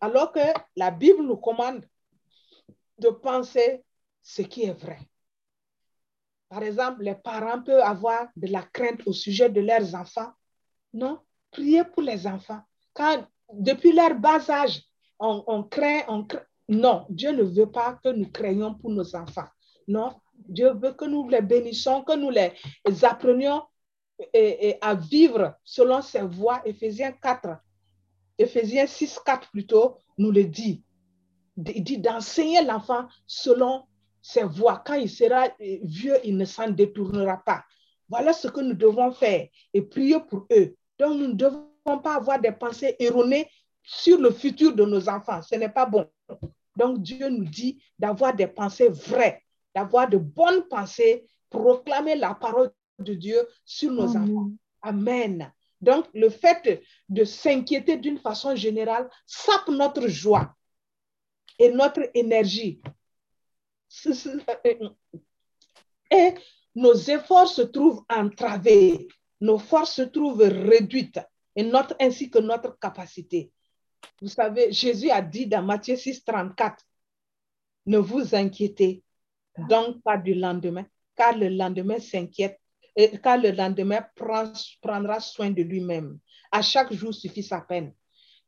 [0.00, 0.40] Alors que
[0.76, 1.86] la Bible nous commande
[2.98, 3.84] de penser
[4.22, 4.98] ce qui est vrai.
[6.48, 10.32] Par exemple, les parents peuvent avoir de la crainte au sujet de leurs enfants.
[10.92, 12.60] Non, priez pour les enfants.
[12.92, 14.82] Quand, depuis leur bas âge,
[15.22, 16.26] on, craint, on
[16.68, 19.48] Non, Dieu ne veut pas que nous craignions pour nos enfants.
[19.86, 20.14] Non,
[20.48, 22.52] Dieu veut que nous les bénissons, que nous les
[23.04, 23.62] apprenions
[24.80, 26.60] à vivre selon ses voies.
[26.64, 27.56] Éphésiens 4,
[28.38, 30.82] Éphésiens 6, 4 plutôt, nous le dit.
[31.56, 33.84] Il dit d'enseigner l'enfant selon
[34.20, 34.82] ses voies.
[34.84, 37.64] Quand il sera vieux, il ne s'en détournera pas.
[38.08, 40.74] Voilà ce que nous devons faire et prier pour eux.
[40.98, 43.48] Donc, nous ne devons pas avoir des pensées erronées
[43.82, 45.42] sur le futur de nos enfants.
[45.42, 46.08] Ce n'est pas bon.
[46.76, 49.42] Donc, Dieu nous dit d'avoir des pensées vraies,
[49.74, 54.50] d'avoir de bonnes pensées, proclamer la parole de Dieu sur nos enfants.
[54.80, 55.52] Amen.
[55.80, 60.54] Donc, le fait de s'inquiéter d'une façon générale sape notre joie
[61.58, 62.80] et notre énergie.
[66.10, 66.34] Et
[66.74, 69.08] nos efforts se trouvent entravés,
[69.40, 71.20] nos forces se trouvent réduites,
[71.54, 73.52] et notre, ainsi que notre capacité.
[74.20, 76.84] Vous savez, Jésus a dit dans Matthieu 6, 34,
[77.86, 79.02] ne vous inquiétez
[79.68, 80.86] donc pas du lendemain,
[81.16, 82.58] car le lendemain s'inquiète
[82.96, 86.18] et car le lendemain prendra soin de lui-même.
[86.50, 87.94] À chaque jour suffit sa peine.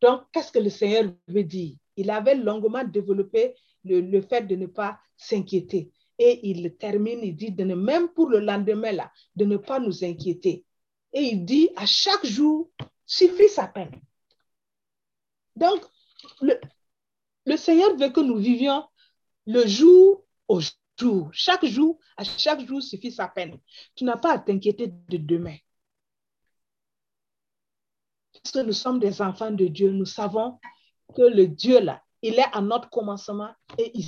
[0.01, 1.77] Donc, qu'est-ce que le Seigneur veut dire?
[1.97, 5.91] Il avait longuement développé le, fait de ne pas s'inquiéter.
[6.19, 9.81] Et il termine, il dit, de ne, même pour le lendemain, là, de ne pas
[9.81, 10.65] nous inquiéter.
[11.13, 12.71] Et il dit, à chaque jour
[13.07, 13.93] suffit sa peine.
[15.57, 15.85] Donc,
[16.41, 16.61] le,
[17.47, 18.85] le Seigneur veut que nous vivions
[19.47, 20.61] le jour au
[20.99, 21.31] jour.
[21.33, 23.59] Chaque jour, à chaque jour suffit sa peine.
[23.95, 25.57] Tu n'as pas à t'inquiéter de demain.
[28.55, 30.59] que nous sommes des enfants de Dieu, nous savons
[31.15, 34.05] que le Dieu là, il est à notre commencement et il...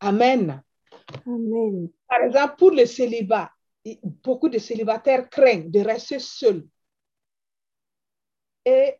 [0.00, 0.62] Amen.
[1.26, 1.88] Amen.
[2.08, 3.50] Par exemple, pour le célibat,
[4.22, 6.66] beaucoup de célibataires craignent de rester seuls.
[8.64, 8.94] Et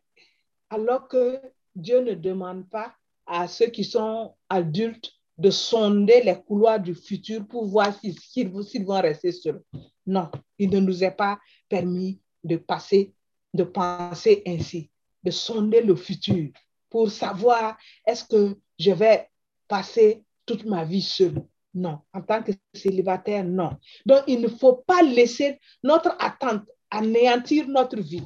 [0.69, 1.41] alors que
[1.75, 2.95] Dieu ne demande pas
[3.25, 9.01] à ceux qui sont adultes de sonder les couloirs du futur pour voir s'ils vont
[9.01, 9.61] rester seuls.
[10.05, 13.13] Non, il ne nous est pas permis de passer,
[13.53, 14.89] de penser ainsi,
[15.23, 16.51] de sonder le futur
[16.89, 19.27] pour savoir est-ce que je vais
[19.67, 21.43] passer toute ma vie seule.
[21.73, 23.71] Non, en tant que célibataire, non.
[24.05, 28.23] Donc, il ne faut pas laisser notre attente anéantir notre vie.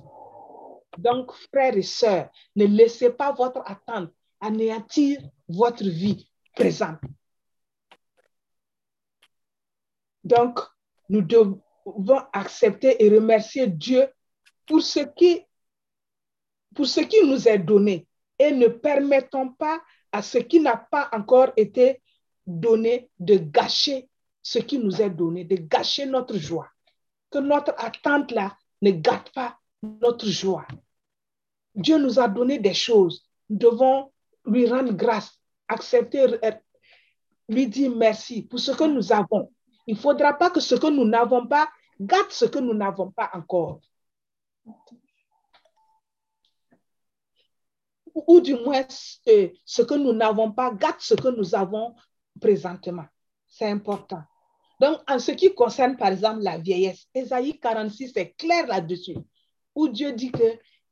[1.00, 7.00] Donc, frères et sœurs, ne laissez pas votre attente anéantir votre vie présente.
[10.24, 10.60] Donc,
[11.08, 11.62] nous devons
[12.34, 14.08] accepter et remercier Dieu
[14.66, 15.46] pour ce qui,
[17.24, 19.82] nous est donné et ne permettons pas
[20.12, 22.02] à ce qui n'a pas encore été
[22.46, 24.10] donné de gâcher
[24.42, 26.70] ce qui nous est donné, de gâcher notre joie.
[27.32, 30.66] Que notre attente là ne gâte pas notre joie.
[31.76, 33.26] Dieu nous a donné des choses.
[33.50, 34.12] Nous devons
[34.46, 36.52] lui rendre grâce, accepter, euh,
[37.48, 39.52] lui dire merci pour ce que nous avons.
[39.88, 43.12] Il ne faudra pas que ce que nous n'avons pas gâte ce que nous n'avons
[43.12, 43.82] pas encore.
[48.28, 48.86] Ou du moins,
[49.28, 51.96] euh, ce que nous n'avons pas gâte ce que nous avons
[52.40, 53.06] présentement.
[53.48, 54.24] C'est important.
[54.80, 59.18] Donc, en ce qui concerne, par exemple, la vieillesse, Ésaïe 46 est clair là-dessus,
[59.76, 60.32] où Dieu dit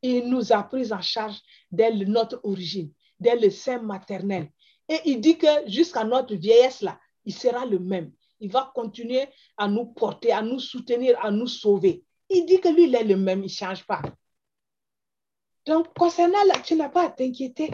[0.02, 1.40] qu'il nous a pris en charge
[1.72, 4.50] dès notre origine, dès le sein maternel.
[4.90, 8.12] Et il dit que jusqu'à notre vieillesse, là, il sera le même.
[8.40, 9.28] Il va continuer
[9.58, 12.04] à nous porter, à nous soutenir, à nous sauver.
[12.30, 14.02] Il dit que lui, il est le même, il ne change pas.
[15.66, 17.72] Donc, concernant là, tu n'as pas à t'inquiéter.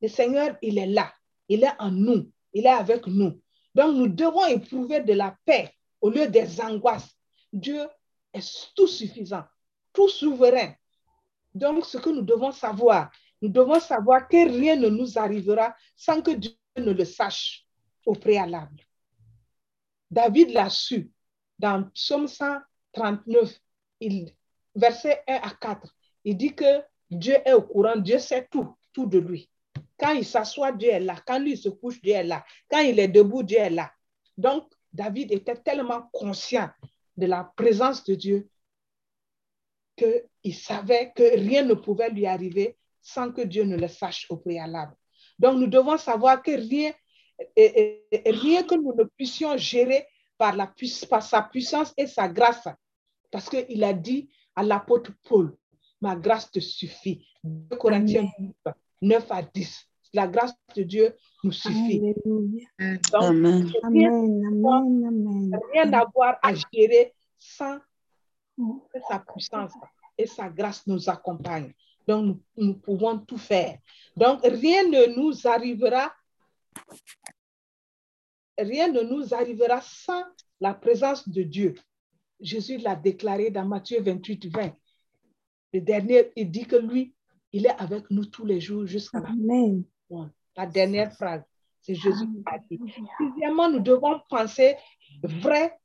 [0.00, 1.12] Le Seigneur, il est là.
[1.48, 2.30] Il est en nous.
[2.52, 3.40] Il est avec nous.
[3.74, 7.16] Donc, nous devons éprouver de la paix au lieu des angoisses.
[7.52, 7.86] Dieu
[8.32, 9.42] est tout suffisant,
[9.92, 10.74] tout souverain.
[11.54, 16.22] Donc, ce que nous devons savoir, nous devons savoir que rien ne nous arrivera sans
[16.22, 17.66] que Dieu ne le sache
[18.06, 18.86] au préalable.
[20.10, 21.10] David l'a su
[21.58, 23.58] dans Psaume 139,
[24.00, 24.34] il,
[24.74, 25.94] verset 1 à 4.
[26.24, 29.48] Il dit que Dieu est au courant, Dieu sait tout, tout de lui.
[29.98, 31.16] Quand il s'assoit, Dieu est là.
[31.26, 32.44] Quand lui se couche, Dieu est là.
[32.68, 33.92] Quand il est debout, Dieu est là.
[34.36, 36.70] Donc, David était tellement conscient
[37.16, 38.48] de la présence de Dieu
[40.42, 44.36] qu'il savait que rien ne pouvait lui arriver sans que Dieu ne le sache au
[44.36, 44.94] préalable.
[45.38, 46.92] Donc, nous devons savoir que rien,
[47.56, 50.06] et, rien que nous ne puissions gérer
[50.38, 50.72] par, la,
[51.08, 52.68] par sa puissance et sa grâce.
[53.30, 55.56] Parce qu'il a dit à l'apôtre Paul,
[56.00, 57.26] ma grâce te suffit.
[57.42, 58.28] 2 Corinthiens
[59.00, 59.88] 9 à 10.
[60.14, 62.00] La grâce de Dieu nous suffit.
[62.30, 62.62] Donc,
[63.14, 63.72] Amen.
[65.72, 67.78] Rien à voir à gérer sans
[68.58, 69.72] que sa puissance
[70.18, 71.72] et sa grâce nous accompagnent.
[72.06, 73.78] Donc, nous, nous, pouvons tout faire.
[74.16, 76.12] Donc, rien ne nous arrivera,
[78.58, 80.24] rien ne nous arrivera sans
[80.60, 81.74] la présence de Dieu.
[82.40, 84.74] Jésus l'a déclaré dans Matthieu 28, 20.
[85.74, 87.14] Le dernier, il dit que lui,
[87.52, 90.28] il est avec nous tous les jours jusqu'à la fin.
[90.56, 91.42] La dernière phrase,
[91.80, 92.80] c'est Jésus qui a dit.
[93.18, 94.76] Sixièmement, nous devons penser
[95.22, 95.78] vrai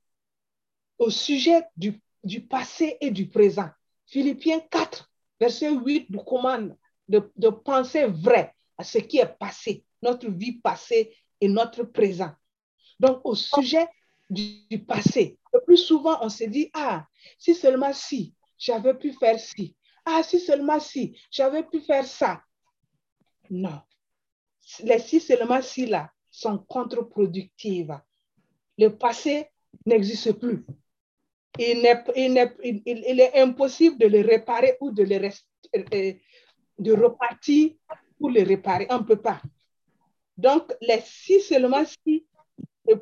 [0.98, 3.70] au sujet du, du passé et du présent.
[4.08, 6.76] Philippiens 4, verset 8 nous commande
[7.08, 12.32] de, penser vrai à ce qui est passé, notre vie passée et notre présent.
[13.00, 13.88] Donc, au sujet
[14.30, 17.06] du, du, passé, le plus souvent, on se dit, ah,
[17.38, 19.76] si seulement si, j'avais pu faire ci.
[20.06, 22.42] Ah, si seulement si, j'avais pu faire ça.
[23.50, 23.82] Non.
[24.84, 28.00] Les si seulement si là sont contre-productives.
[28.78, 29.50] Le passé
[29.86, 30.66] n'existe plus.
[31.60, 36.22] Il est, impossible de le réparer ou de le rester,
[36.80, 37.72] de repartir
[38.20, 38.88] pour le réparer.
[38.90, 39.42] On ne peut pas.
[40.38, 42.26] Donc, les si seulement si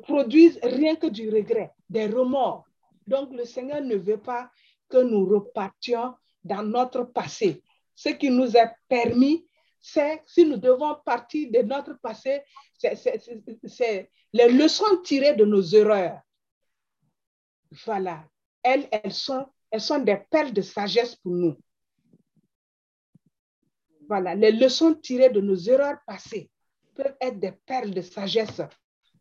[0.02, 2.64] produisent rien que du regret, des remords.
[3.06, 4.50] Donc, le Seigneur ne veut pas
[4.88, 7.62] que nous repartions dans notre passé.
[7.94, 9.46] Ce qui nous est permis,
[9.80, 12.42] c'est si nous devons partir de notre passé,
[12.78, 16.20] c'est les leçons tirées de nos erreurs.
[17.84, 18.24] Voilà.
[18.66, 21.56] Elles, sont, elles sont des perles de sagesse pour nous.
[24.08, 24.34] Voilà.
[24.34, 26.50] Les leçons tirées de nos erreurs passées
[26.94, 28.60] peuvent être des perles de sagesse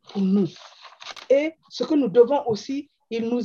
[0.04, 0.48] pour nous.
[1.30, 3.42] Et ce que nous devons aussi, il nous,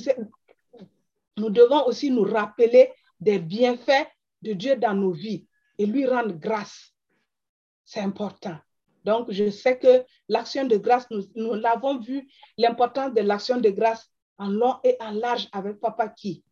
[1.36, 4.09] nous devons aussi nous rappeler des bienfaits
[4.40, 5.46] de Dieu dans nos vies
[5.78, 6.94] et lui rendre grâce.
[7.84, 8.57] C'est important.
[9.05, 12.26] Donc, je sais que l'action de grâce, nous, l'avons vu,
[12.57, 14.11] l'importance de l'action de grâce
[14.41, 16.43] en long et en large avec Papa Qui.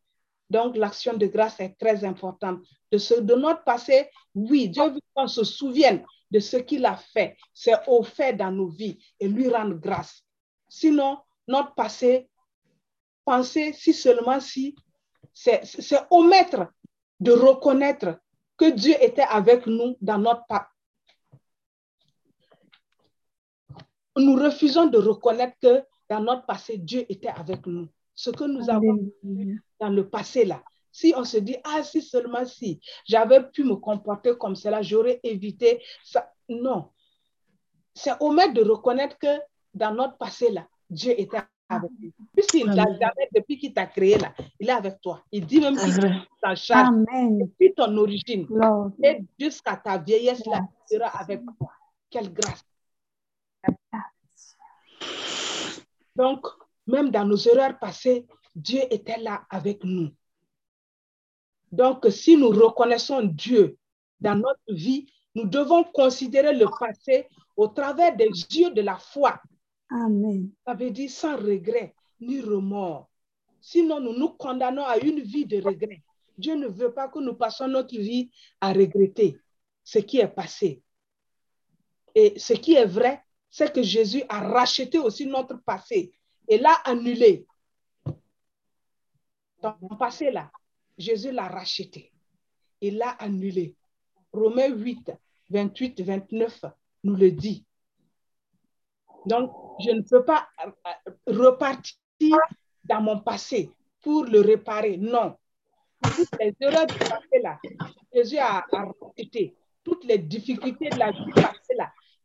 [0.51, 2.61] Donc, l'action de grâce est très importante.
[2.93, 6.97] De, ce, de notre passé, oui, Dieu veut qu'on se souvienne de ce qu'il a
[6.97, 7.37] fait.
[7.53, 7.75] C'est
[8.05, 10.23] fait dans nos vies et lui rendre grâce.
[10.69, 12.29] Sinon, notre passé,
[13.25, 14.75] pensez si seulement si,
[15.33, 15.63] c'est
[16.11, 16.67] omettre
[17.21, 18.19] de reconnaître
[18.57, 20.45] que Dieu était avec nous dans notre
[24.17, 27.89] Nous refusons de reconnaître que dans notre passé, Dieu était avec nous.
[28.15, 30.63] Ce que nous avons vu dans le passé là.
[30.91, 35.21] Si on se dit, ah, si seulement si j'avais pu me comporter comme cela, j'aurais
[35.23, 36.33] évité ça.
[36.49, 36.91] Non.
[37.95, 39.39] C'est omettre de reconnaître que
[39.75, 41.39] dans notre passé là, Dieu était
[41.69, 42.11] avec nous.
[42.33, 45.23] Puisqu'il l'a jamais, depuis qu'il t'a créé là, il est avec toi.
[45.31, 45.95] Il dit même qu'il
[46.43, 46.89] t'en charge.
[46.89, 48.49] Depuis ton origine.
[49.05, 51.71] Et jusqu'à ta vieillesse là, il sera avec toi.
[52.11, 52.65] Quelle grâce.
[56.19, 56.49] Donc,
[56.89, 60.11] même dans nos erreurs passées, Dieu était là avec nous.
[61.71, 63.79] Donc, si nous reconnaissons Dieu
[64.21, 65.07] dans notre vie,
[65.37, 69.41] nous devons considérer le passé au travers des yeux de la foi.
[69.91, 70.51] Amen.
[70.67, 73.09] Ça veut dire sans regret ni remords.
[73.61, 76.03] Sinon, nous nous condamnons à une vie de regret.
[76.37, 78.29] Dieu ne veut pas que nous passions notre vie
[78.61, 79.39] à regretter
[79.85, 80.83] ce qui est passé.
[82.17, 83.23] Et ce qui est vrai,
[83.59, 86.13] c'est que Jésus a racheté aussi notre passé
[86.47, 87.45] et l'a annulé.
[89.61, 90.49] Dans le passé, là,
[90.97, 92.13] Jésus l'a racheté.
[92.81, 93.75] Il l'a annulé.
[94.33, 95.11] Romains 8,
[95.51, 96.65] 28, 29
[97.03, 97.67] nous le dit.
[99.27, 99.51] Donc,
[99.81, 102.37] je ne peux pas euh, repartir
[102.85, 104.99] dans mon passé pour le réparer.
[104.99, 105.37] Non.
[106.15, 107.59] Toutes les erreurs du passé, là,
[108.15, 109.57] Jésus a, racheté.
[109.83, 111.33] Toutes les difficultés de la vie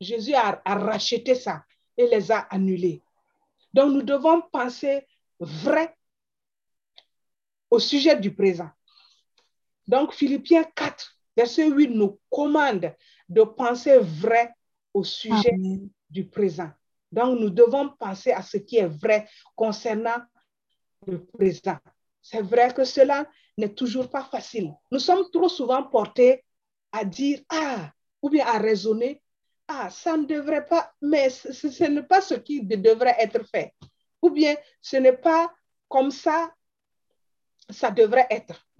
[0.04, 1.64] Jésus a, racheté ça
[1.98, 3.02] et les a annulées.
[3.74, 5.08] Donc, nous devons penser
[5.40, 5.96] vrai
[7.70, 8.70] au sujet du présent.
[9.88, 12.94] Donc, Philippiens 4, verset 8 nous commande
[13.28, 14.54] de penser vrai
[14.94, 15.56] au sujet
[16.10, 16.70] du présent.
[17.12, 20.22] Donc, nous devons penser à ce qui est vrai concernant
[21.08, 21.78] le présent.
[22.22, 23.28] C'est vrai que cela
[23.58, 24.74] n'est toujours pas facile.
[24.92, 26.44] Nous sommes trop souvent portés
[26.92, 27.92] à dire, ah,
[28.22, 29.23] ou bien à raisonner,
[29.68, 33.74] ah, ça ne devrait pas, mais ce, n'est pas ce qui devrait être fait.
[34.22, 35.54] Ou bien, ce n'est pas
[35.88, 36.54] comme ça,
[37.70, 38.66] ça devrait être.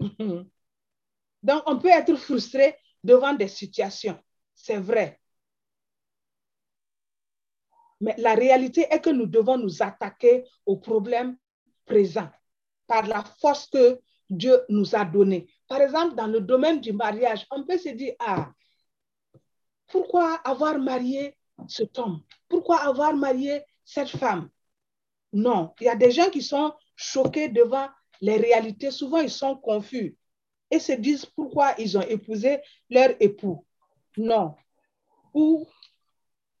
[1.42, 4.18] Donc, on peut être frustré devant des situations.
[4.54, 5.20] C'est vrai.
[8.00, 11.36] Mais la réalité est que nous devons nous attaquer aux problèmes
[11.86, 12.30] présents
[12.86, 15.46] par la force que Dieu nous a donnée.
[15.68, 18.50] Par exemple, dans le domaine du mariage, on peut se dire, ah,
[19.94, 21.36] pourquoi avoir marié
[21.68, 22.20] cet homme?
[22.48, 24.50] Pourquoi avoir marié cette femme?
[25.32, 27.86] Non, il y a des gens qui sont choqués devant
[28.20, 28.90] les réalités.
[28.90, 30.16] Souvent, ils sont confus
[30.68, 32.58] et se disent pourquoi ils ont épousé
[32.90, 33.64] leur époux.
[34.16, 34.56] Non.
[35.32, 35.64] Ou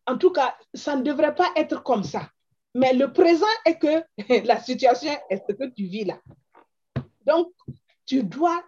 [0.06, 2.30] en tout cas, ça ne devrait pas être comme ça.
[2.72, 4.04] Mais le présent est que
[4.46, 6.20] la situation est ce que tu vis là.
[7.26, 7.52] Donc,
[8.06, 8.62] tu dois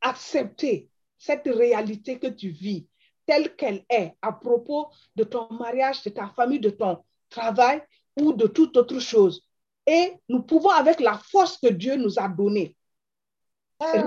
[0.00, 2.86] accepter cette réalité que tu vis
[3.26, 6.98] telle qu'elle est à propos de ton mariage, de ta famille, de ton
[7.30, 7.82] travail
[8.20, 9.46] ou de toute autre chose.
[9.86, 12.76] Et nous pouvons, avec la force que Dieu nous a donnée,
[13.80, 14.04] ah.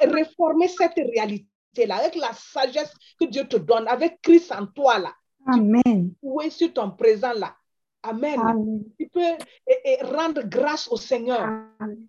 [0.00, 5.12] réformer cette réalité-là, avec la sagesse que Dieu te donne, avec Christ en toi, là,
[5.46, 6.12] Amen.
[6.20, 7.54] Tu sur ton présent là.
[8.02, 8.84] Amen.
[8.98, 9.20] Tu peux
[9.66, 11.48] et, rendre grâce au Seigneur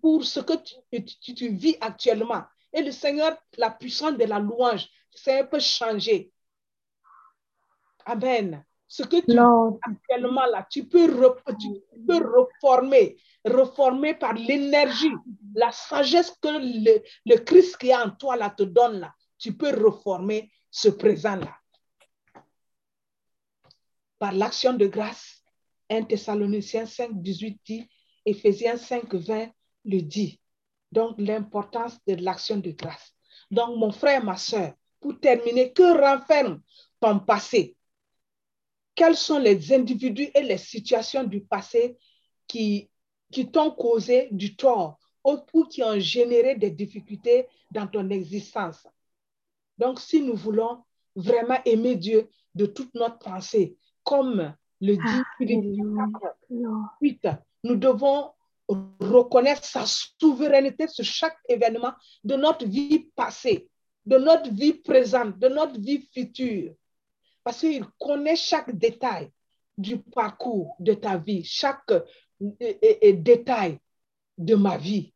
[0.00, 2.42] pour ce que tu, tu, vis actuellement.
[2.72, 6.32] Et le Seigneur, la puissance de la louange, c'est un peu changé.
[8.08, 8.64] Amen.
[8.86, 11.06] Ce que tu vis actuellement là, tu peux,
[11.60, 15.12] tu peux reformer, reformer par l'énergie,
[15.54, 19.12] la sagesse que le, le Christ qui est en toi là te donne là.
[19.38, 21.54] Tu peux reformer ce présent là
[24.18, 25.42] par l'action de grâce.
[25.90, 27.88] 1 Thessaloniciens 5, 18 dit,
[28.24, 29.48] Éphésiens 5, 20
[29.84, 30.40] le dit.
[30.92, 33.14] Donc, l'importance de l'action de grâce.
[33.50, 36.60] Donc, mon frère, ma soeur, pour terminer, que renferme
[37.00, 37.76] ton passé?
[38.98, 41.96] Quels sont les individus et les situations du passé
[42.48, 42.90] qui,
[43.30, 48.84] qui t'ont causé du tort ou qui ont généré des difficultés dans ton existence?
[49.78, 50.82] Donc, si nous voulons
[51.14, 55.80] vraiment aimer Dieu de toute notre pensée, comme le dit Philippe
[57.00, 57.28] 8,
[57.62, 58.32] nous devons
[58.98, 61.92] reconnaître sa souveraineté sur chaque événement
[62.24, 63.68] de notre vie passée,
[64.04, 66.74] de notre vie présente, de notre vie future.
[67.48, 69.32] Parce qu'il connaît chaque détail
[69.78, 71.90] du parcours de ta vie, chaque
[72.38, 73.78] détail
[74.36, 75.14] de ma vie.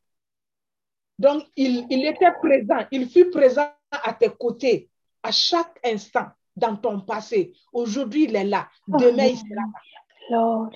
[1.18, 4.88] Donc, il, il était présent, il fut présent à tes côtés
[5.22, 7.52] à chaque instant dans ton passé.
[7.70, 8.66] Aujourd'hui, il est là.
[8.88, 9.66] Demain, il sera
[10.30, 10.70] là.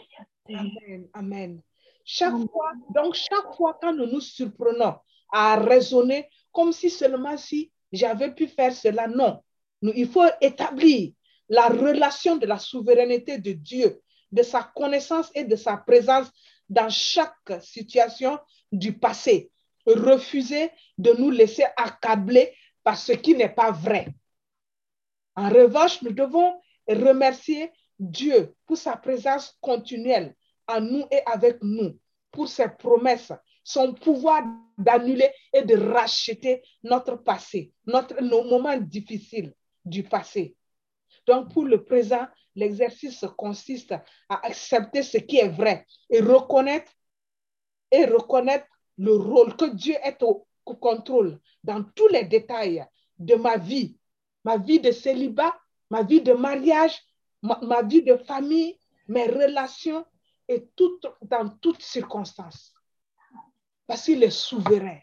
[0.51, 1.09] Amen.
[1.15, 1.63] Amen.
[2.05, 4.97] Chaque fois, donc chaque fois quand nous nous surprenons
[5.33, 9.43] à raisonner comme si seulement si j'avais pu faire cela, non.
[9.81, 11.13] Nous, il faut établir
[11.49, 14.01] la relation de la souveraineté de Dieu,
[14.33, 16.29] de sa connaissance et de sa présence
[16.69, 18.39] dans chaque situation
[18.73, 19.51] du passé.
[19.87, 24.09] Refuser de nous laisser accabler par ce qui n'est pas vrai.
[25.37, 30.35] En revanche, nous devons remercier Dieu pour sa présence continuelle
[30.67, 31.99] en nous et avec nous,
[32.31, 33.33] pour ses promesses,
[33.63, 34.43] son pouvoir
[34.79, 39.53] d'annuler et de racheter notre passé, notre, nos moments difficiles
[39.85, 40.57] du passé.
[41.27, 43.93] Donc, pour le présent, l'exercice consiste
[44.29, 46.93] à accepter ce qui est vrai et reconnaître
[47.91, 48.67] et reconnaître
[48.99, 52.85] le rôle que Dieu est au, contrôle dans tous les détails
[53.19, 53.97] de ma vie,
[54.45, 55.55] ma vie de célibat,
[55.91, 57.01] ma vie de mariage,
[57.43, 60.05] ma, ma vie de famille, mes relations
[60.49, 62.75] et tout, dans toutes circonstances.
[63.87, 64.99] Parce qu'il est souverain.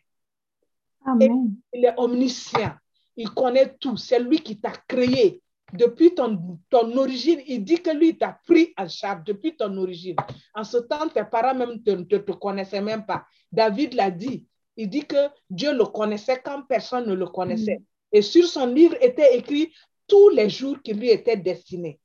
[1.05, 1.55] Amen.
[1.74, 2.76] il est omniscient.
[3.15, 3.97] Il connaît tout.
[3.97, 5.43] C'est lui qui t'a créé.
[5.74, 10.15] Depuis ton, ton origine, il dit que lui t'a pris en charge depuis ton origine.
[10.53, 13.26] En ce temps, tes parents même ne te, te, connaissaient même pas.
[13.51, 14.45] David l'a dit.
[14.78, 17.80] Il dit que Dieu le connaissait quand personne ne le connaissait.
[17.80, 17.84] Mm.
[18.13, 19.74] Et sur son livre était écrit
[20.07, 21.99] tous les jours qui lui étaient destinés.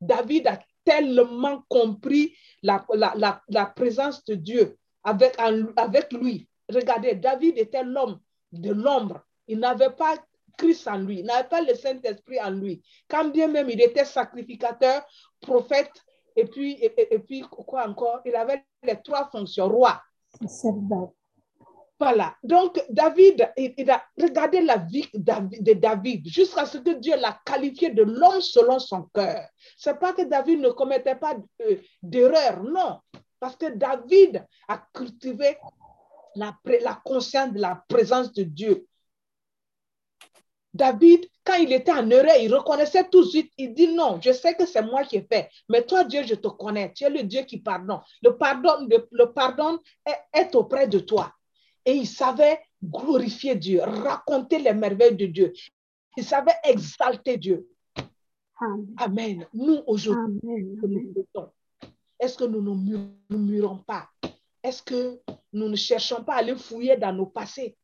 [0.00, 5.34] David a tellement compris la, la, la, la présence de Dieu avec,
[5.76, 6.46] avec lui.
[6.68, 8.20] Regardez, David était l'homme
[8.52, 9.24] de l'ombre.
[9.48, 10.16] Il n'avait pas
[10.56, 12.82] Christ en lui, n'avait pas le Saint-Esprit en lui.
[13.08, 15.04] Quand bien même il était sacrificateur,
[15.40, 15.92] prophète,
[16.36, 20.02] et puis, et, puis quoi encore, il avait les trois fonctions, roi.
[21.98, 22.34] Voilà.
[22.42, 27.90] Donc, David, il, a regardé la vie de David jusqu'à ce que Dieu l'a qualifié
[27.90, 29.48] de l'homme selon son cœur.
[29.76, 31.36] Ce n'est pas que David ne commettait pas
[32.02, 32.98] d'erreur, non.
[33.38, 35.56] Parce que David a cultivé
[36.34, 38.86] la, la conscience de la présence de Dieu.
[40.74, 43.52] David, quand il était en erreur, il reconnaissait tout de suite.
[43.56, 45.48] Il dit non, je sais que c'est moi qui ai fait.
[45.68, 46.92] Mais toi, Dieu, je te connais.
[46.92, 48.00] Tu es le Dieu qui pardonne.
[48.22, 51.32] Le pardon, le, le pardon est, est auprès de toi.
[51.86, 55.52] Et il savait glorifier Dieu, raconter les merveilles de Dieu.
[56.16, 57.68] Il savait exalter Dieu.
[58.60, 58.94] Amen.
[58.96, 59.46] Amen.
[59.52, 60.40] Nous, aujourd'hui,
[62.18, 64.08] est-ce que nous ne murmurons pas?
[64.62, 65.20] Est-ce que
[65.52, 67.76] nous ne cherchons pas à aller fouiller dans nos passés?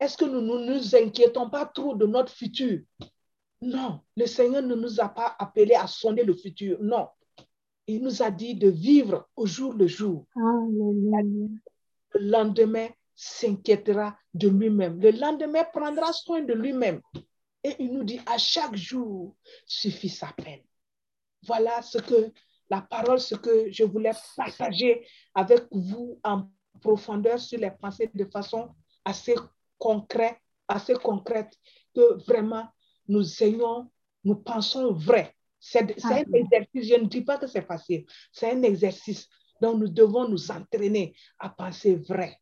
[0.00, 2.80] Est-ce que nous ne nous inquiétons pas trop de notre futur?
[3.60, 6.78] Non, le Seigneur ne nous a pas appelés à sonder le futur.
[6.80, 7.08] Non.
[7.88, 10.26] Il nous a dit de vivre au jour le jour.
[10.36, 11.58] Amen.
[12.14, 15.00] Le lendemain s'inquiétera de lui-même.
[15.00, 17.00] Le lendemain prendra soin de lui-même.
[17.64, 19.34] Et il nous dit à chaque jour
[19.66, 20.62] suffit sa peine.
[21.44, 22.32] Voilà ce que
[22.70, 26.48] la parole, ce que je voulais partager avec vous en
[26.80, 28.68] profondeur sur les pensées de façon
[29.04, 29.34] assez
[29.78, 31.52] concrète, assez concrète,
[31.94, 32.68] que vraiment
[33.08, 33.90] nous ayons,
[34.24, 35.34] nous pensons vrai.
[35.60, 39.28] C'est un exercice, je ne dis pas que c'est facile, c'est un exercice
[39.60, 42.38] dont nous devons nous entraîner à penser vrai.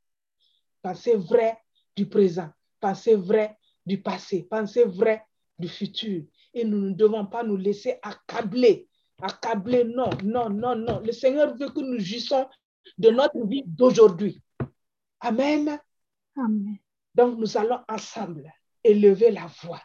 [0.83, 1.59] Penser vrai
[1.97, 3.57] du présent, penser vrai
[3.87, 5.25] du passé, penser vrai
[5.59, 6.25] du futur.
[6.53, 8.89] Et nous ne devons pas nous laisser accabler
[9.23, 9.85] accabler.
[9.85, 11.01] Non, non, non, non.
[11.01, 12.47] Le Seigneur veut que nous jouissons
[12.99, 14.41] de notre vie d'aujourd'hui.
[15.21, 15.79] Amen.
[16.37, 16.79] Amen.
[17.17, 18.53] Donc, nous allons ensemble
[18.85, 19.81] élever la voix,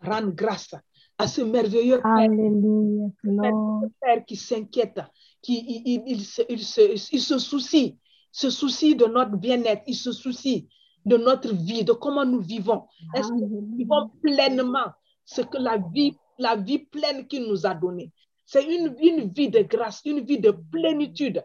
[0.00, 0.74] rendre grâce
[1.18, 3.52] à ce merveilleux Alléluia, Père,
[4.00, 5.00] Père qui s'inquiète,
[5.42, 7.98] qui il, il, il, se, il, se, il se soucie,
[8.32, 10.68] se soucie de notre bien-être, il se soucie
[11.04, 12.86] de notre vie, de comment nous vivons.
[13.14, 14.90] Est-ce que nous vivons pleinement
[15.26, 18.10] ce que la vie, la vie pleine qu'il nous a donnée?
[18.52, 21.42] C'est une, une, vie de grâce, une vie de plénitude.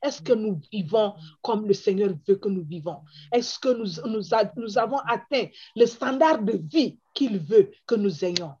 [0.00, 2.98] Est-ce que nous vivons comme le Seigneur veut que nous vivons?
[3.32, 7.96] Est-ce que nous, nous, a, nous, avons atteint le standard de vie qu'il veut que
[7.96, 8.52] nous ayons?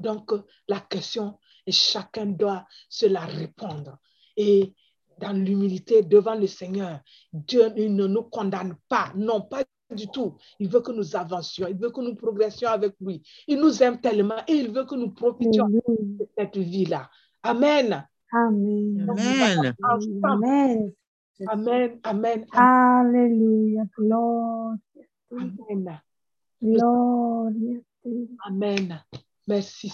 [0.00, 0.32] Donc,
[0.66, 3.98] la question, chacun doit se la répondre.
[4.36, 4.74] Et
[5.20, 6.98] dans l'humilité devant le Seigneur,
[7.32, 9.62] Dieu ne nous condamne pas, non pas
[9.94, 10.36] du tout.
[10.58, 13.22] Il veut que nous avancions, il veut que nous progressions avec lui.
[13.46, 17.08] Il nous aime tellement et il veut que nous profitions de cette vie-là.
[17.44, 18.04] Amen.
[18.32, 19.10] Amen.
[19.10, 19.74] Amen.
[20.24, 20.92] Amen.
[21.46, 24.78] Amen, amen, Aleluya, gloria.
[25.22, 26.02] amen,
[28.42, 29.00] amen.
[29.46, 29.86] Merci.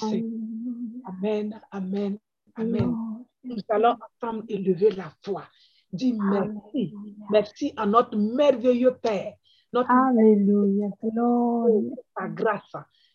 [1.04, 2.18] Amen, amen,
[2.56, 2.96] amen.
[3.44, 5.44] Nous allons ensemble élever la voix.
[5.92, 6.94] Dis merci.
[7.30, 9.34] Merci à notre merveilleux Père,
[9.70, 11.90] notre Aleluya, gloria.
[11.94, 12.72] pour sa grâce.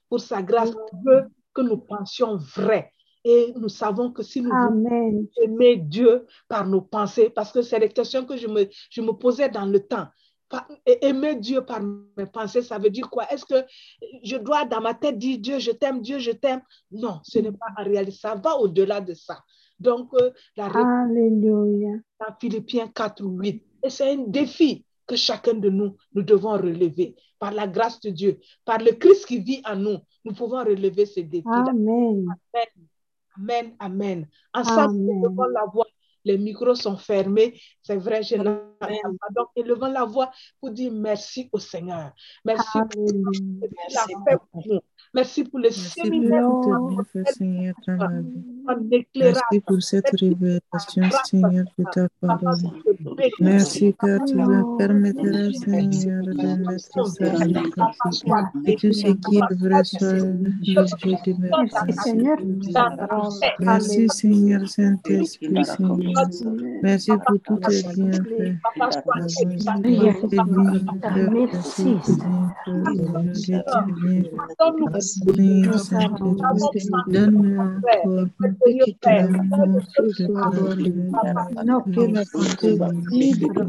[0.08, 2.92] Pour sa grâce, il veut que nous pensions vrai.
[3.24, 5.28] Et nous savons que si nous voulons Amen.
[5.42, 9.12] aimer Dieu par nos pensées, parce que c'est les questions que je me, je me
[9.12, 10.08] posais dans le temps.
[10.86, 11.80] Aimer Dieu par
[12.18, 13.26] mes pensées, ça veut dire quoi?
[13.32, 13.68] Est-ce que
[14.24, 16.62] je dois dans ma tête dire Dieu, je t'aime, Dieu, je t'aime?
[16.92, 18.18] Non, ce n'est pas en réalité.
[18.18, 19.38] Ça va au-delà de ça.
[19.80, 21.98] Donc, euh, la réponse Aleluya.
[22.20, 23.64] dans Philippiens 4 ou 8.
[23.84, 27.16] Et c'est un défi que chacun de nous, nous devons relever.
[27.38, 31.06] Par la grâce de Dieu, par le Christ qui vit en nous, nous pouvons relever
[31.06, 31.22] ce.
[31.22, 32.26] Amen.
[32.54, 32.89] Amen,
[33.80, 34.28] amen.
[34.54, 35.10] Ensemble, Amen.
[35.10, 35.89] élevons la voix.
[36.26, 37.60] Les micros sont fermés.
[37.82, 38.88] C'est vrai, je pas.
[39.36, 42.12] Donc, élevons la voix pour dire merci au Seigneur.
[42.46, 43.30] Merci pour Alléluia.
[43.34, 44.80] ce qu'il a fait pour nous.
[45.14, 47.04] Merci pour le Merci séminaire pour
[47.34, 47.74] Seigneur.
[49.16, 52.56] Merci pour cette révélation, Seigneur, de ta parole.
[53.40, 54.78] Merci car tu me Lord.
[54.78, 58.68] permettras, Seigneur, de mettre ça en pratique.
[58.68, 60.20] Et tout ce qui est vrai soit
[60.68, 62.02] l'objet de mes Merci pensées.
[62.04, 63.34] Seigneur pour ta parole.
[63.60, 65.98] Merci, Seigneur Saint-Esprit, Seigneur.
[66.16, 66.80] Alléluia.
[66.84, 68.56] Merci pour tous tes bienfaits.
[68.64, 70.14] Papa, sois Alléluia.
[70.30, 70.40] Tes bienfaits,
[71.16, 71.84] Merci, merci,
[72.66, 74.32] tes bienfaits, aujourd'hui, tes bienfaits.
[74.60, 79.30] Donne-nous Seigneur Saint-Esprit, donne-moi encore merveilleux Père.
[79.30, 79.82] l'amour
[80.20, 81.66] de parole.
[81.66, 82.88] No quiero contigo.
[83.12, 83.66] Merci pour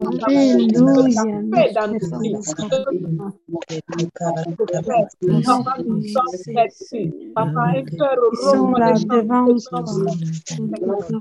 [0.00, 0.30] Papa,
[7.98, 8.16] cœur.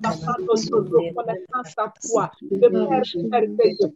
[0.01, 2.31] Papa, notre reconnaissance à toi.
[2.49, 3.91] Le Père merveilleux.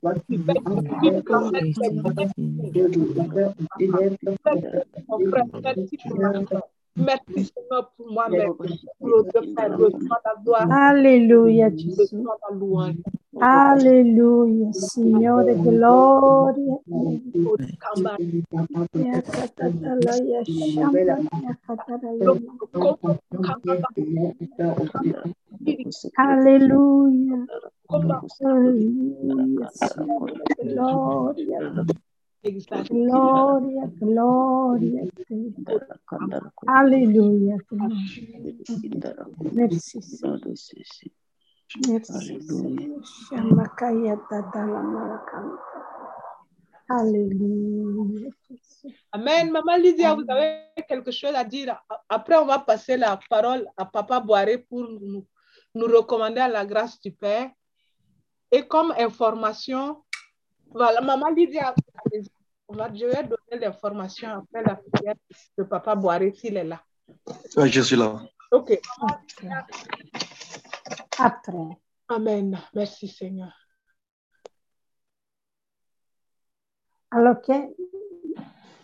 [6.95, 8.53] Merci pour Seigneur moi-même.
[8.53, 9.23] Pour le
[9.55, 9.77] Père,
[10.43, 12.23] gloire, Alléluia, Jésus.
[13.41, 16.79] Alleluia, Signore, gloria.
[26.15, 27.47] Alleluia.
[28.53, 31.85] Alleluia, Signore, gloria.
[32.89, 35.07] Gloria, gloria.
[36.67, 37.57] Alleluia.
[39.53, 40.53] Merci, Signore.
[46.89, 48.29] Alléluia.
[49.11, 49.51] Amen.
[49.51, 51.75] Maman Lydia, vous avez quelque chose à dire?
[52.07, 55.25] Après, on va passer la parole à Papa Boiré pour nous,
[55.73, 57.49] nous recommander à la grâce du Père.
[58.51, 60.03] Et comme information,
[60.69, 61.73] voilà, Maman Lydia,
[62.67, 65.15] on va, je vais donner l'information après la prière
[65.57, 66.83] de Papa Boiré s'il est là.
[67.57, 68.21] Oui, je suis là.
[68.51, 68.79] OK.
[71.17, 71.77] Après.
[72.07, 72.59] Amen.
[72.73, 73.53] Merci Seigneur.
[77.11, 77.53] Alors, que...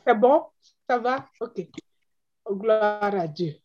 [0.06, 0.46] C'est bon?
[0.88, 1.26] Ça va?
[1.42, 1.68] OK.
[2.50, 3.56] Gloire à Dieu.